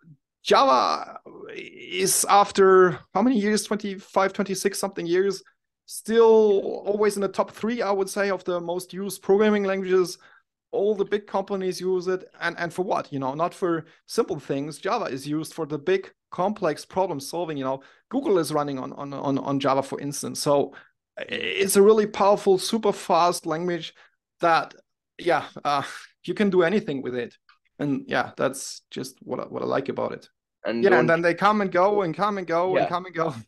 [0.44, 1.18] Java
[1.54, 5.42] is after how many years 25, 26 something years
[5.86, 10.18] still always in the top three, I would say, of the most used programming languages
[10.72, 13.34] all the big companies use it and and for what you know?
[13.34, 14.78] Not for simple things.
[14.78, 17.82] Java is used for the big complex problem solving you know?
[18.08, 20.40] Google is running on on on, on java for instance.
[20.40, 20.74] So
[21.28, 23.94] it's a really powerful super fast language
[24.40, 24.74] that
[25.18, 25.82] yeah uh,
[26.24, 27.36] you can do anything with it.
[27.78, 30.28] And yeah that's just what I, what I like about it.
[30.64, 32.80] And yeah and then they come and go and come and go yeah.
[32.80, 33.34] and come and go.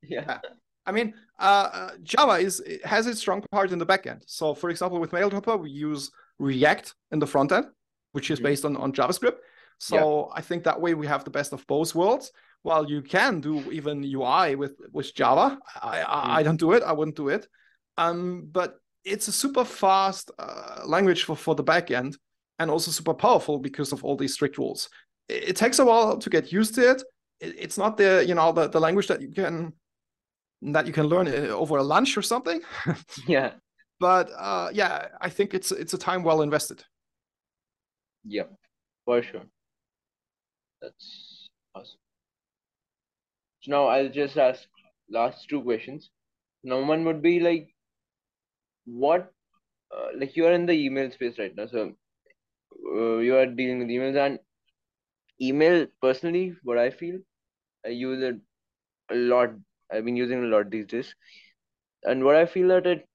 [0.00, 0.38] Yeah.
[0.86, 4.22] I mean, uh, uh Java is has its strong part in the backend.
[4.26, 7.66] So, for example, with Maildroppa, we use React in the front end,
[8.12, 8.46] which is mm-hmm.
[8.46, 9.38] based on, on JavaScript.
[9.78, 10.38] So yeah.
[10.38, 12.32] I think that way we have the best of both worlds.
[12.62, 16.30] While you can do even UI with with Java, I, I, mm.
[16.38, 16.82] I don't do it.
[16.82, 17.46] I wouldn't do it.
[17.96, 22.16] Um, but it's a super fast uh, language for, for the backend
[22.58, 24.88] and also super powerful because of all these strict rules.
[25.28, 27.02] It, it takes a while to get used to it.
[27.40, 27.54] it.
[27.56, 29.72] It's not the you know the, the language that you can
[30.62, 32.60] that you can learn uh, over a lunch or something.
[33.26, 33.52] yeah
[34.00, 36.84] but uh, yeah, I think it's it's a time well invested.
[38.24, 38.44] Yeah,
[39.04, 39.46] for sure.
[40.82, 41.98] That's awesome.
[43.60, 44.62] So now I'll just ask
[45.10, 46.10] last two questions.
[46.62, 47.74] Now one would be like,
[48.84, 49.32] what,
[49.96, 51.92] uh, like you are in the email space right now, so
[52.94, 54.38] uh, you are dealing with emails and
[55.40, 56.54] email personally.
[56.62, 57.18] What I feel,
[57.86, 58.36] I use it
[59.10, 59.50] a lot.
[59.92, 61.14] I've been using a lot these days,
[62.04, 63.07] and what I feel that it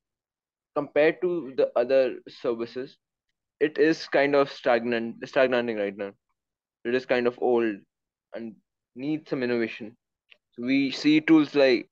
[0.76, 2.98] compared to the other services,
[3.60, 6.12] it is kind of stagnant, stagnating right now.
[6.86, 7.76] It is kind of old
[8.34, 8.56] and
[8.96, 9.96] needs some innovation.
[10.54, 11.90] So we see tools like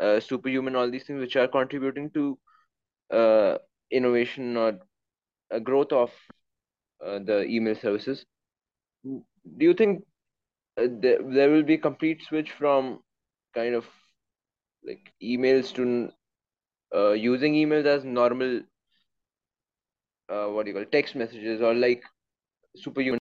[0.00, 2.38] uh, Superhuman, all these things which are contributing to
[3.10, 3.58] uh,
[3.90, 4.78] innovation or
[5.62, 6.10] growth of
[7.04, 8.24] uh, the email services.
[9.04, 9.22] Do
[9.58, 10.04] you think
[10.78, 13.00] uh, there, there will be complete switch from
[13.54, 13.86] kind of
[14.84, 16.10] like emails to
[16.94, 18.60] uh, using emails as normal
[20.28, 22.02] uh, what do you call it, text messages or like
[22.76, 23.20] superhuman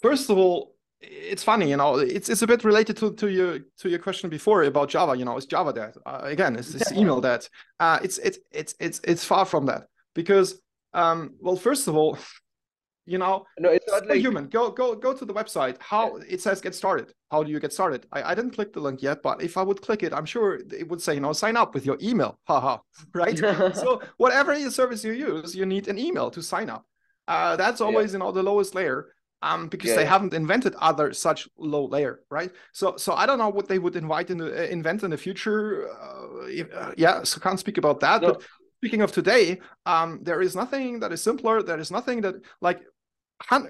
[0.00, 3.60] first of all it's funny you know it's it's a bit related to, to your
[3.78, 6.92] to your question before about java you know is java dead uh, again it's this
[6.92, 7.46] email dead
[7.78, 9.84] uh it's it's it's it's it's far from that
[10.14, 10.60] because
[10.94, 12.18] um well first of all
[13.08, 16.24] you know no it's not like human go go go to the website how yeah.
[16.34, 19.02] it says get started how do you get started I, I didn't click the link
[19.02, 21.56] yet but if i would click it i'm sure it would say you know sign
[21.56, 22.78] up with your email haha
[23.14, 23.38] right
[23.74, 26.84] so whatever service you use you need an email to sign up
[27.26, 28.14] uh, that's always yeah.
[28.14, 29.08] you know the lowest layer
[29.42, 32.50] um, because yeah, they haven't invented other such low layer, right?
[32.72, 35.16] So, so I don't know what they would invite in the, uh, invent in the
[35.16, 35.88] future.
[35.88, 38.22] Uh, uh, yeah, so can't speak about that.
[38.22, 38.32] No.
[38.32, 38.42] But
[38.78, 41.62] speaking of today, um, there is nothing that is simpler.
[41.62, 42.80] There is nothing that like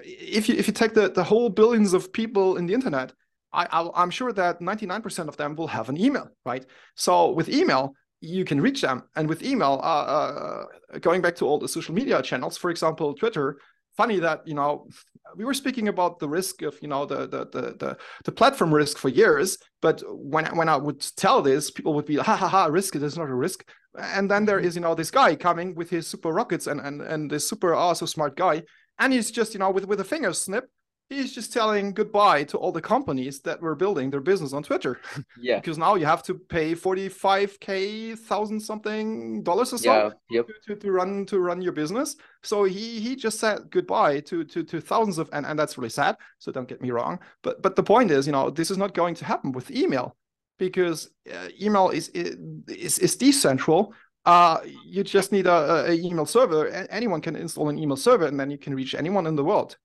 [0.03, 3.13] if you if you take the the whole billions of people in the internet,
[3.53, 6.65] I, am sure that 99% of them will have an email, right?
[6.95, 10.65] So with email, you can reach them, and with email, uh, uh,
[10.99, 13.59] going back to all the social media channels, for example, Twitter.
[13.97, 14.87] Funny that you know
[15.35, 18.73] we were speaking about the risk of you know the the the the, the platform
[18.73, 22.47] risk for years, but when when I would tell this, people would be ha ha
[22.47, 22.95] ha risk.
[22.95, 23.67] It is not a risk.
[23.97, 24.77] And then there mm-hmm.
[24.77, 28.07] you know this guy coming with his super rockets and and and this super awesome
[28.07, 28.63] smart guy
[28.99, 30.69] and he's just you know with with a finger snip
[31.09, 34.99] he's just telling goodbye to all the companies that were building their business on twitter.
[35.41, 35.55] Yeah.
[35.59, 40.47] Because now you have to pay 45k thousand something dollars or so yeah, yep.
[40.47, 42.15] to, to, to run to run your business.
[42.43, 45.89] So he he just said goodbye to to to thousands of and, and that's really
[45.89, 46.17] sad.
[46.39, 47.19] So don't get me wrong.
[47.41, 50.15] But but the point is you know this is not going to happen with email
[50.57, 53.93] because uh, email is, is is decentral
[54.25, 56.67] uh, you just need a, a, email server.
[56.89, 59.77] Anyone can install an email server, and then you can reach anyone in the world.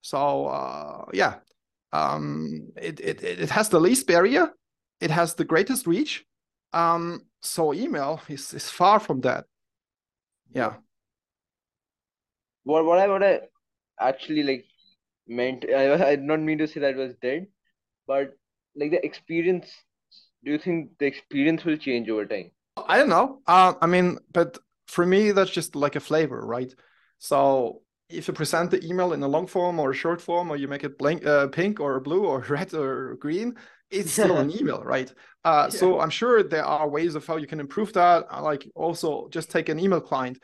[0.00, 1.36] So uh, yeah,
[1.92, 4.50] um, it, it it has the least barrier.
[5.00, 6.24] It has the greatest reach.
[6.72, 9.44] Um, so email is is far from that.
[10.54, 10.74] Yeah.
[12.64, 13.40] What what I what I
[14.00, 14.64] actually like
[15.26, 17.46] meant I, I did not mean to say that was dead,
[18.06, 18.32] but
[18.74, 19.70] like the experience.
[20.44, 22.52] Do you think the experience will change over time?
[22.86, 23.40] I don't know.
[23.46, 26.72] Uh, I mean, but for me, that's just like a flavor, right?
[27.18, 30.56] So if you present the email in a long form or a short form, or
[30.56, 33.54] you make it blank, uh, pink or blue or red or green,
[33.90, 35.12] it's still an email, right?
[35.44, 35.78] Uh, yeah.
[35.78, 38.26] So I'm sure there are ways of how you can improve that.
[38.30, 40.38] Uh, like also just take an email client.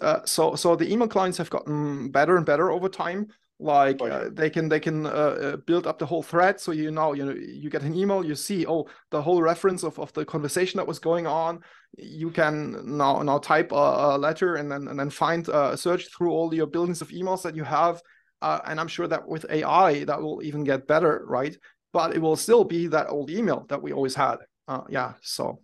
[0.00, 3.28] Uh, so so the email clients have gotten better and better over time.
[3.62, 6.58] Like uh, they can they can uh, uh, build up the whole thread.
[6.58, 9.84] So you know you know you get an email, you see oh the whole reference
[9.84, 11.60] of, of the conversation that was going on.
[11.98, 16.08] You can now now type a, a letter and then and then find uh, search
[16.16, 18.00] through all your billions of emails that you have.
[18.40, 21.54] Uh, and I'm sure that with AI that will even get better, right?
[21.92, 24.36] but it will still be that old email that we always had.
[24.68, 25.14] Uh, yeah.
[25.22, 25.60] So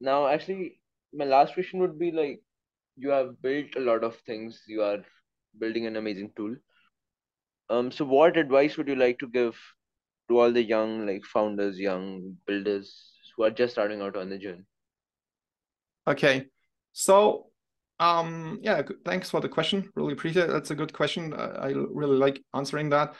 [0.00, 0.80] now, actually,
[1.12, 2.40] my last question would be like,
[2.96, 4.62] you have built a lot of things.
[4.66, 4.98] You are
[5.58, 6.56] building an amazing tool.
[7.70, 7.90] Um.
[7.90, 9.58] So, what advice would you like to give
[10.28, 14.38] to all the young like founders, young builders who are just starting out on the
[14.38, 14.64] journey?
[16.06, 16.46] Okay.
[16.92, 17.44] So
[18.00, 21.70] um yeah thanks for the question really appreciate it that's a good question uh, i
[21.70, 23.12] really like answering that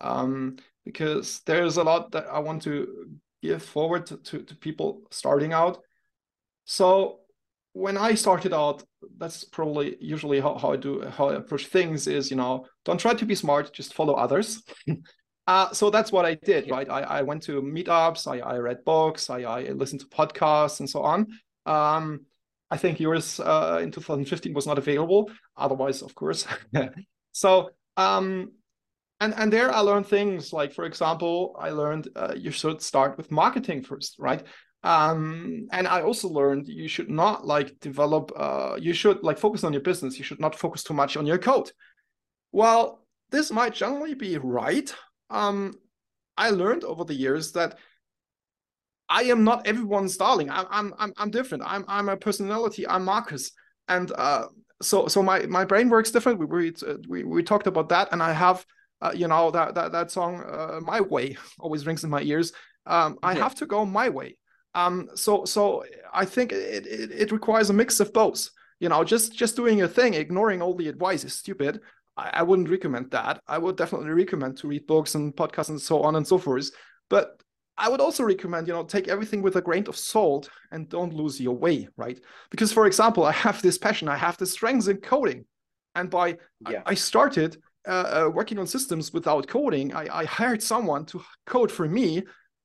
[0.00, 3.08] um because there's a lot that I want to
[3.42, 5.78] give forward to, to, to people starting out.
[6.64, 7.20] So
[7.72, 8.84] when I started out,
[9.18, 12.98] that's probably usually how, how I do how I approach things is, you know, don't
[12.98, 14.62] try to be smart, just follow others.
[15.46, 16.88] uh, so that's what I did, right?
[16.88, 20.88] I, I went to meetups, I, I read books, I, I listened to podcasts and
[20.88, 21.26] so on.
[21.66, 22.26] Um,
[22.70, 25.30] I think yours uh, in 2015 was not available.
[25.56, 26.46] Otherwise, of course.
[27.32, 28.52] so um,
[29.22, 33.16] and and there i learned things like for example i learned uh, you should start
[33.16, 34.42] with marketing first right
[34.84, 39.64] um, and i also learned you should not like develop uh, you should like focus
[39.64, 40.18] on your business.
[40.18, 41.70] You should not focus too much on your code.
[42.50, 44.92] Well this might generally be right.
[45.30, 45.74] Um,
[46.36, 47.78] i learned over the years that
[49.08, 50.50] i am not everyone's darling.
[50.50, 51.64] I'm i'm i'm, I'm different.
[51.66, 52.86] I'm i'm a personality.
[52.86, 53.52] I'm marcus.
[53.88, 54.46] And uh,
[54.80, 56.38] so so my my brain works different.
[56.38, 56.72] We we,
[57.08, 58.08] we, we talked about that.
[58.12, 58.64] And i have
[59.00, 62.52] uh, you know that that that song uh, "My Way" always rings in my ears.
[62.86, 64.36] Um, I have to go my way.
[64.74, 68.48] Um, so so I think it, it, it requires a mix of both.
[68.80, 71.80] You know, just just doing your thing, ignoring all the advice is stupid.
[72.16, 73.40] I, I wouldn't recommend that.
[73.46, 76.70] I would definitely recommend to read books and podcasts and so on and so forth.
[77.08, 77.42] But
[77.78, 81.14] I would also recommend, you know, take everything with a grain of salt and don't
[81.14, 82.20] lose your way, right?
[82.50, 85.46] Because, for example, I have this passion, I have this strength in coding,
[85.94, 86.36] and by
[86.68, 86.82] yeah.
[86.84, 87.56] I, I started
[87.86, 92.22] uh, uh, working on systems without coding, I, I hired someone to code for me.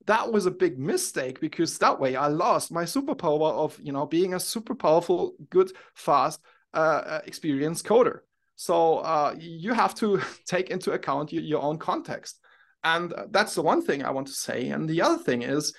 [0.07, 4.05] That was a big mistake because that way I lost my superpower of you know
[4.05, 6.41] being a super powerful, good, fast,
[6.73, 8.19] uh, uh experienced coder.
[8.55, 12.39] So uh, you have to take into account your, your own context,
[12.83, 14.69] and that's the one thing I want to say.
[14.69, 15.73] And the other thing is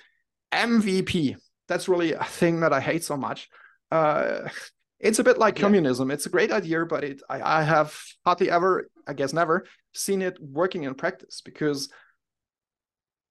[0.51, 1.35] MVP.
[1.67, 3.49] That's really a thing that I hate so much.
[3.91, 4.49] Uh,
[4.99, 5.63] it's a bit like yeah.
[5.63, 6.11] communism.
[6.11, 10.21] It's a great idea, but it I, I have hardly ever, I guess never, seen
[10.21, 11.89] it working in practice because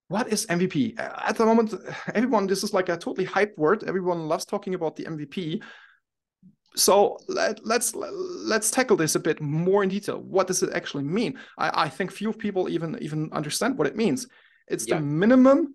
[0.08, 0.98] what is MVP?
[0.98, 1.74] At the moment,
[2.14, 3.84] everyone, this is like a totally hype word.
[3.84, 5.62] Everyone loves talking about the MVP.
[6.76, 10.18] So let, let's let's tackle this a bit more in detail.
[10.20, 11.38] What does it actually mean?
[11.56, 14.26] I, I think few people even even understand what it means.
[14.66, 14.96] It's yeah.
[14.96, 15.74] the minimum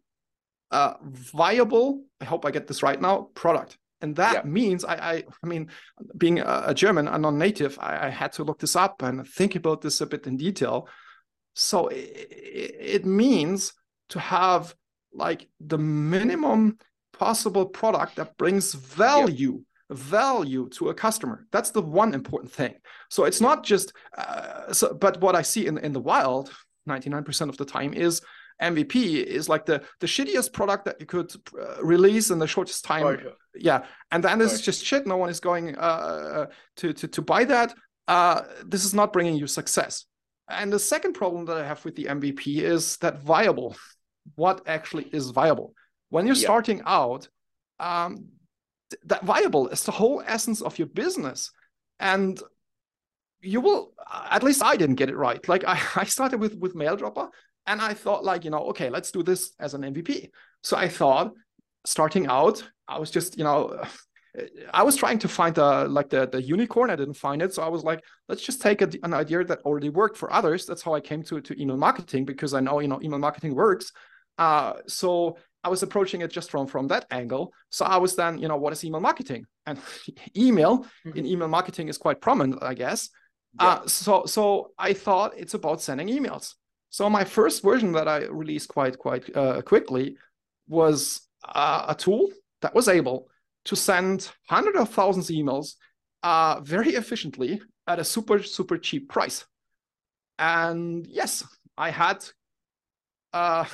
[0.72, 2.04] uh, viable.
[2.22, 3.30] I hope I get this right now.
[3.34, 4.42] Product and that yeah.
[4.44, 5.70] means I, I, I mean
[6.18, 9.56] being a, a german a non-native I, I, had to look this up and think
[9.56, 10.90] about this a bit in detail
[11.54, 12.28] so it,
[12.80, 13.74] it means
[14.14, 14.74] to have
[15.14, 16.78] like the minimum
[17.12, 19.96] possible product that brings value yeah.
[19.96, 22.74] value to a customer that's the one important thing
[23.10, 26.52] so it's not just uh, so but what i see in, in the wild
[26.88, 28.22] 99% of the time is
[28.62, 32.86] MVP is like the the shittiest product that you could uh, release in the shortest
[32.86, 33.20] time.
[33.56, 35.08] Yeah, and then this is just shit.
[35.08, 36.46] No one is going uh, uh,
[36.78, 37.74] to, to to buy that.
[38.08, 40.06] Uh, this is not bringing you success.
[40.50, 43.76] And the second problem that I have with the MVP is that viable.
[44.36, 45.74] What actually is viable?
[46.10, 46.44] When you're yeah.
[46.44, 47.28] starting out,
[47.80, 48.28] um,
[48.90, 51.52] th- that viable is the whole essence of your business,
[52.00, 52.40] and
[53.46, 53.92] you will
[54.32, 57.30] at least i didn't get it right like i, I started with with Maildroppa
[57.66, 60.30] and I thought, like, you know, okay, let's do this as an MVP.
[60.62, 61.34] So I thought,
[61.86, 63.82] starting out, I was just, you know,
[64.74, 66.90] I was trying to find the like the the unicorn.
[66.90, 69.60] I didn't find it, so I was like, let's just take a, an idea that
[69.60, 70.66] already worked for others.
[70.66, 73.54] That's how I came to to email marketing because I know you know email marketing
[73.54, 73.92] works.
[74.38, 77.54] Uh, so I was approaching it just from from that angle.
[77.70, 79.46] So I was then, you know, what is email marketing?
[79.66, 79.80] And
[80.38, 81.18] email mm-hmm.
[81.18, 83.10] in email marketing is quite prominent, I guess.
[83.60, 83.68] Yeah.
[83.68, 86.56] Uh, so so I thought it's about sending emails.
[86.90, 90.18] So my first version that I released quite quite uh, quickly
[90.68, 92.30] was uh, a tool
[92.62, 93.30] that was able
[93.66, 95.76] to send hundreds of thousands of emails
[96.24, 99.46] uh, very efficiently at a super super cheap price.
[100.38, 101.44] And yes,
[101.78, 102.26] I had
[103.32, 103.66] uh,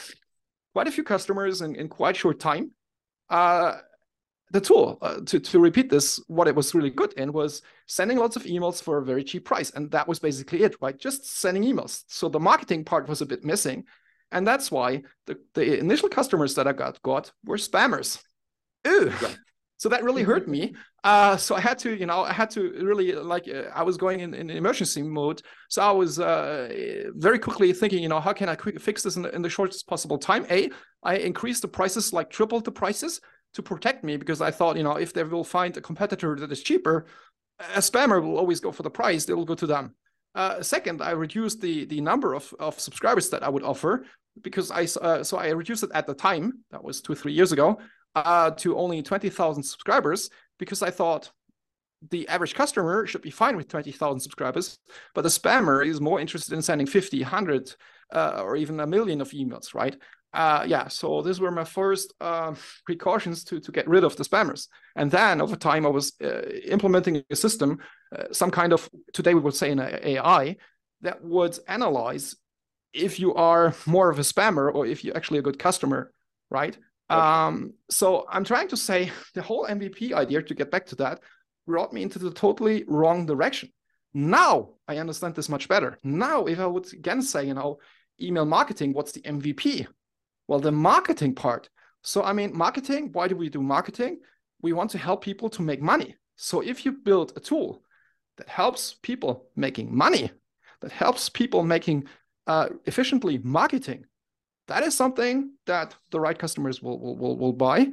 [0.80, 2.72] quite a few customers in, in quite short time.
[3.30, 3.74] Uh,
[4.52, 8.18] the tool uh, to, to repeat this, what it was really good in was sending
[8.18, 9.72] lots of emails for a very cheap price.
[9.72, 10.98] And that was basically it, right?
[10.98, 12.06] Just sending emails.
[12.08, 13.84] So the marketing part was a bit missing.
[14.32, 18.24] And that's why the, the initial customers that I got got were spammers.
[18.86, 19.12] Yeah.
[19.80, 20.76] So that really hurt me.
[21.06, 23.96] Uh, so I had to, you know, I had to really like uh, I was
[23.96, 25.42] going in, in emergency mode.
[25.70, 26.68] So I was uh,
[27.16, 29.88] very quickly thinking, you know, how can I fix this in the, in the shortest
[29.88, 30.46] possible time?
[30.50, 30.70] A,
[31.02, 33.22] I increased the prices, like tripled the prices
[33.54, 36.52] to protect me because I thought, you know, if they will find a competitor that
[36.52, 37.06] is cheaper,
[37.74, 39.24] a spammer will always go for the price.
[39.24, 39.96] They will go to them.
[40.36, 44.06] Uh, second, I reduced the the number of, of subscribers that I would offer
[44.42, 47.52] because I uh, so I reduced it at the time that was two three years
[47.54, 47.80] ago
[48.26, 51.32] uh, to only 20,000 subscribers because I thought
[52.12, 54.80] the average customer should be fine with 20,000 subscribers,
[55.14, 57.76] but the spammer is more interested in sending 50, 100,
[58.14, 59.96] uh, or even a million of emails, right?
[60.32, 62.54] Uh, yeah, so these were my first uh,
[62.86, 64.68] precautions to, to get rid of the spammers.
[64.96, 67.80] And then over time, I was uh, implementing a system,
[68.16, 70.58] uh, some kind of, today we would say an AI,
[71.02, 72.36] that would analyze
[72.94, 76.12] if you are more of a spammer or if you're actually a good customer,
[76.50, 76.78] right?
[77.10, 81.22] Um, so I'm trying to say the whole MVP idea, to get back to that,
[81.66, 83.70] brought me into the totally wrong direction.
[84.14, 86.00] Now I understand this much better.
[86.04, 87.80] Now, if I would again say, you know,
[88.22, 89.88] email marketing, what's the MVP?
[90.48, 91.70] Well, the marketing part.
[92.02, 94.20] So, I mean, marketing, why do we do marketing?
[94.62, 96.16] We want to help people to make money.
[96.38, 97.84] So, if you build a tool
[98.38, 100.32] that helps people making money,
[100.82, 102.06] that helps people making
[102.48, 104.06] uh, efficiently marketing,
[104.70, 107.88] that is something that the right customers will will will, will buy.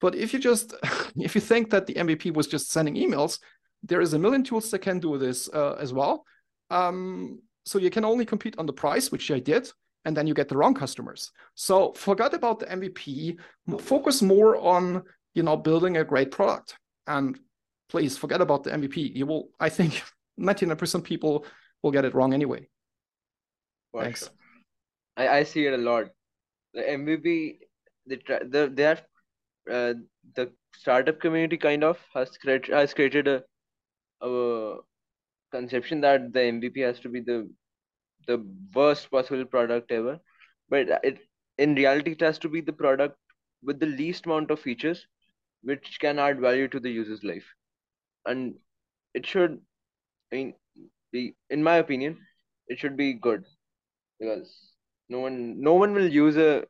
[0.00, 0.74] But if you just
[1.16, 3.38] if you think that the MVP was just sending emails,
[3.82, 6.24] there is a million tools that can do this uh, as well.
[6.70, 9.70] Um, so you can only compete on the price, which I did,
[10.04, 11.32] and then you get the wrong customers.
[11.54, 13.38] So forget about the MVP.
[13.80, 15.02] Focus more on
[15.34, 17.38] you know building a great product, and
[17.88, 19.14] please forget about the MVP.
[19.14, 20.02] You will, I think,
[20.40, 21.46] 99% people
[21.82, 22.68] will get it wrong anyway.
[23.96, 24.28] Thanks.
[25.16, 26.10] I, I see it a lot
[26.76, 27.60] the MVP
[28.26, 29.02] try, the they have
[29.70, 29.94] uh,
[30.36, 33.42] the startup community kind of has created has created a,
[34.22, 34.76] a
[35.52, 37.50] conception that the MVP has to be the
[38.28, 40.20] the worst possible product ever,
[40.68, 41.18] but it
[41.58, 43.16] in reality it has to be the product
[43.62, 45.06] with the least amount of features
[45.62, 47.46] which can add value to the user's life,
[48.26, 48.54] and
[49.14, 49.60] it should,
[50.32, 50.54] I mean,
[51.12, 52.18] be in my opinion,
[52.68, 53.44] it should be good.
[54.20, 54.75] Because
[55.08, 56.64] no one no one will use a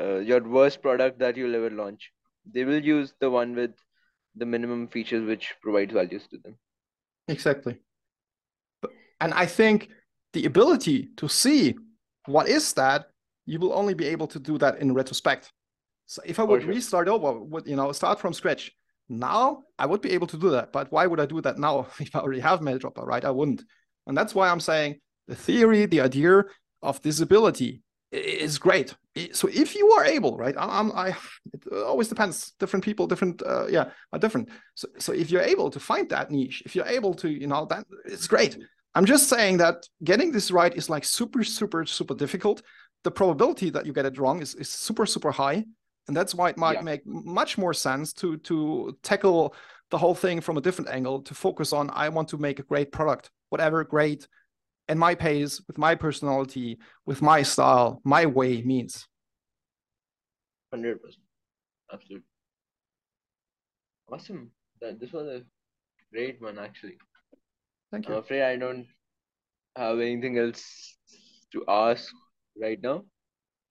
[0.00, 2.12] uh, your worst product that you'll ever launch.
[2.50, 3.72] They will use the one with
[4.36, 6.56] the minimum features which provides values to them.
[7.28, 7.78] Exactly.
[9.20, 9.88] And i think
[10.32, 11.74] the ability to see
[12.26, 13.06] what is that
[13.46, 15.52] you will only be able to do that in retrospect.
[16.06, 16.70] So if i would sure.
[16.70, 18.72] restart over would you know start from scratch
[19.08, 20.72] now i would be able to do that.
[20.72, 23.24] But why would i do that now if i already have Maildroppa right?
[23.24, 23.62] I wouldn't.
[24.06, 26.44] And that's why i'm saying the theory the idea
[26.82, 28.94] of this ability is great.
[29.32, 30.54] So if you are able, right?
[30.58, 31.16] I'm, I,
[31.52, 32.52] it always depends.
[32.58, 34.48] Different people, different, uh, yeah, are different.
[34.74, 37.66] So, so if you're able to find that niche, if you're able to, you know,
[37.66, 38.58] that it's great.
[38.94, 42.62] I'm just saying that getting this right is like super, super, super difficult.
[43.04, 45.64] The probability that you get it wrong is, is super, super high,
[46.08, 46.82] and that's why it might yeah.
[46.82, 49.54] make much more sense to to tackle
[49.90, 51.22] the whole thing from a different angle.
[51.22, 54.26] To focus on, I want to make a great product, whatever great
[54.90, 56.76] and my pace, with my personality,
[57.06, 59.06] with my style, my way means.
[60.74, 60.96] 100%.
[61.92, 62.26] Absolutely.
[64.12, 64.50] Awesome.
[64.80, 65.42] This was a
[66.12, 66.98] great one, actually.
[67.92, 68.14] Thank you.
[68.14, 68.84] I'm afraid I don't
[69.76, 70.96] have anything else
[71.52, 72.12] to ask
[72.60, 73.04] right now.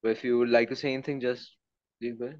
[0.01, 1.51] But if you would like to say anything, just
[1.99, 2.39] please go ahead.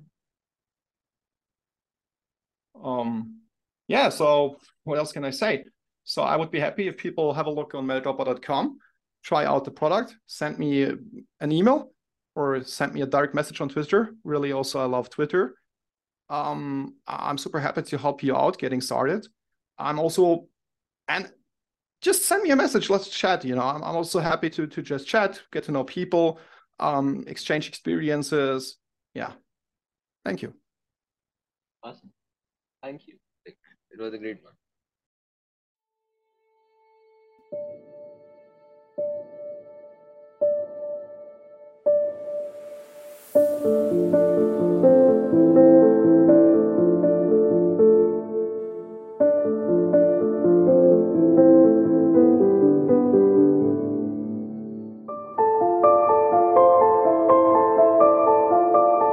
[2.82, 3.42] Um,
[3.90, 4.56] yeah, so
[4.86, 5.66] what else can I say?
[6.10, 8.80] So I would be happy if people have a look on maildroppa.com,
[9.24, 10.92] try out the product, send me
[11.40, 11.92] an email
[12.34, 14.16] or send me a direct message on Twitter.
[14.24, 15.54] Really, also, I love Twitter.
[16.28, 19.28] Um, I'm super happy to help you out getting started.
[19.78, 20.48] I'm also,
[21.08, 21.32] and
[22.02, 22.90] just send me a message.
[22.90, 23.46] Let's chat.
[23.46, 26.40] You know, I'm, I'm also happy to to just chat, get to know people,
[26.80, 28.78] um, exchange experiences.
[29.14, 29.34] Yeah.
[30.26, 30.56] Thank you.
[31.84, 32.10] Awesome.
[32.82, 33.18] Thank you.
[33.46, 34.54] It was a great one.
[37.52, 37.89] You